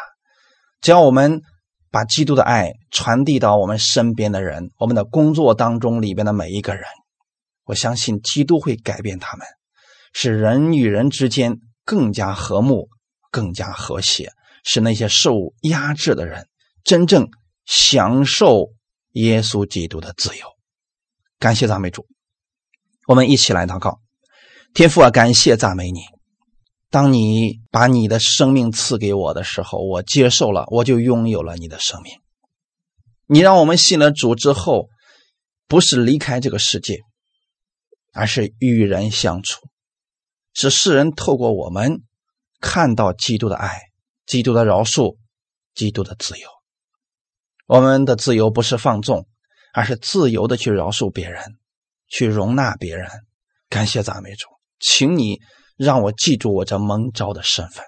[0.82, 1.42] 只要我们
[1.90, 6.84] 把基督的爱传递到我们身边的人，我们的工作当中里边的每一个人，
[7.64, 9.48] 我相信基督会改变他们，
[10.14, 12.88] 使人与人之间更加和睦、
[13.32, 14.32] 更加和谐，
[14.66, 16.50] 使那些受压制的人
[16.84, 17.30] 真正
[17.66, 18.74] 享受
[19.12, 20.46] 耶稣基督的自由。
[21.40, 22.06] 感谢赞美主，
[23.08, 24.02] 我们一起来祷告。
[24.74, 26.02] 天父啊，感谢赞美你。
[26.90, 32.14] 当你把你的生命赐给我的时候，我接受了，我就拥有了你的生命。
[33.28, 34.90] 你让我们信了主之后，
[35.68, 37.00] 不是离开这个世界，
[38.14, 39.62] 而是与人相处，
[40.54, 42.02] 使世人透过我们
[42.62, 43.82] 看到基督的爱、
[44.26, 45.18] 基督的饶恕、
[45.74, 46.50] 基督的自由。
[47.68, 49.28] 我们的自由不是放纵，
[49.74, 51.58] 而是自由的去饶恕别人，
[52.08, 53.10] 去容纳别人。
[53.70, 54.48] 感谢赞美主，
[54.80, 55.40] 请你
[55.76, 57.84] 让我记住我这蒙召的身份，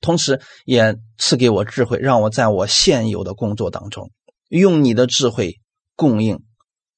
[0.00, 4.10] 同时也赐给我智慧，让我在我现有的工作当中
[4.48, 5.60] 用你的智慧
[5.94, 6.42] 供应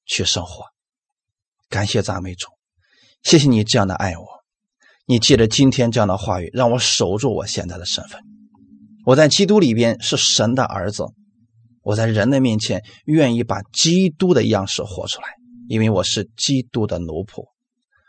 [0.05, 0.65] 去生活。
[1.67, 2.47] 感谢赞美主，
[3.23, 4.34] 谢谢你这样的爱我。
[5.05, 8.19] 你借着今天这样的话语，让我守住我现在的身份。
[9.05, 11.05] 我在基督里边是神的儿子。
[11.81, 15.27] 我在人的面前愿意把基督的样式活出来，
[15.67, 17.45] 因为我是基督的奴仆。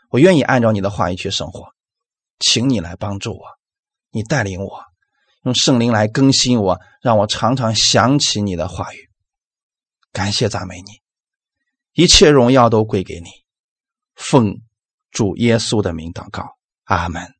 [0.09, 1.67] 我愿意按照你的话语去生活，
[2.39, 3.41] 请你来帮助我，
[4.09, 4.81] 你带领我，
[5.43, 8.97] 用圣灵来更新我，让我常常想起你的话语。
[10.11, 13.29] 感谢赞美你，一切荣耀都归给你。
[14.15, 14.55] 奉
[15.11, 16.56] 主耶稣的名祷告，
[16.87, 17.33] 阿门。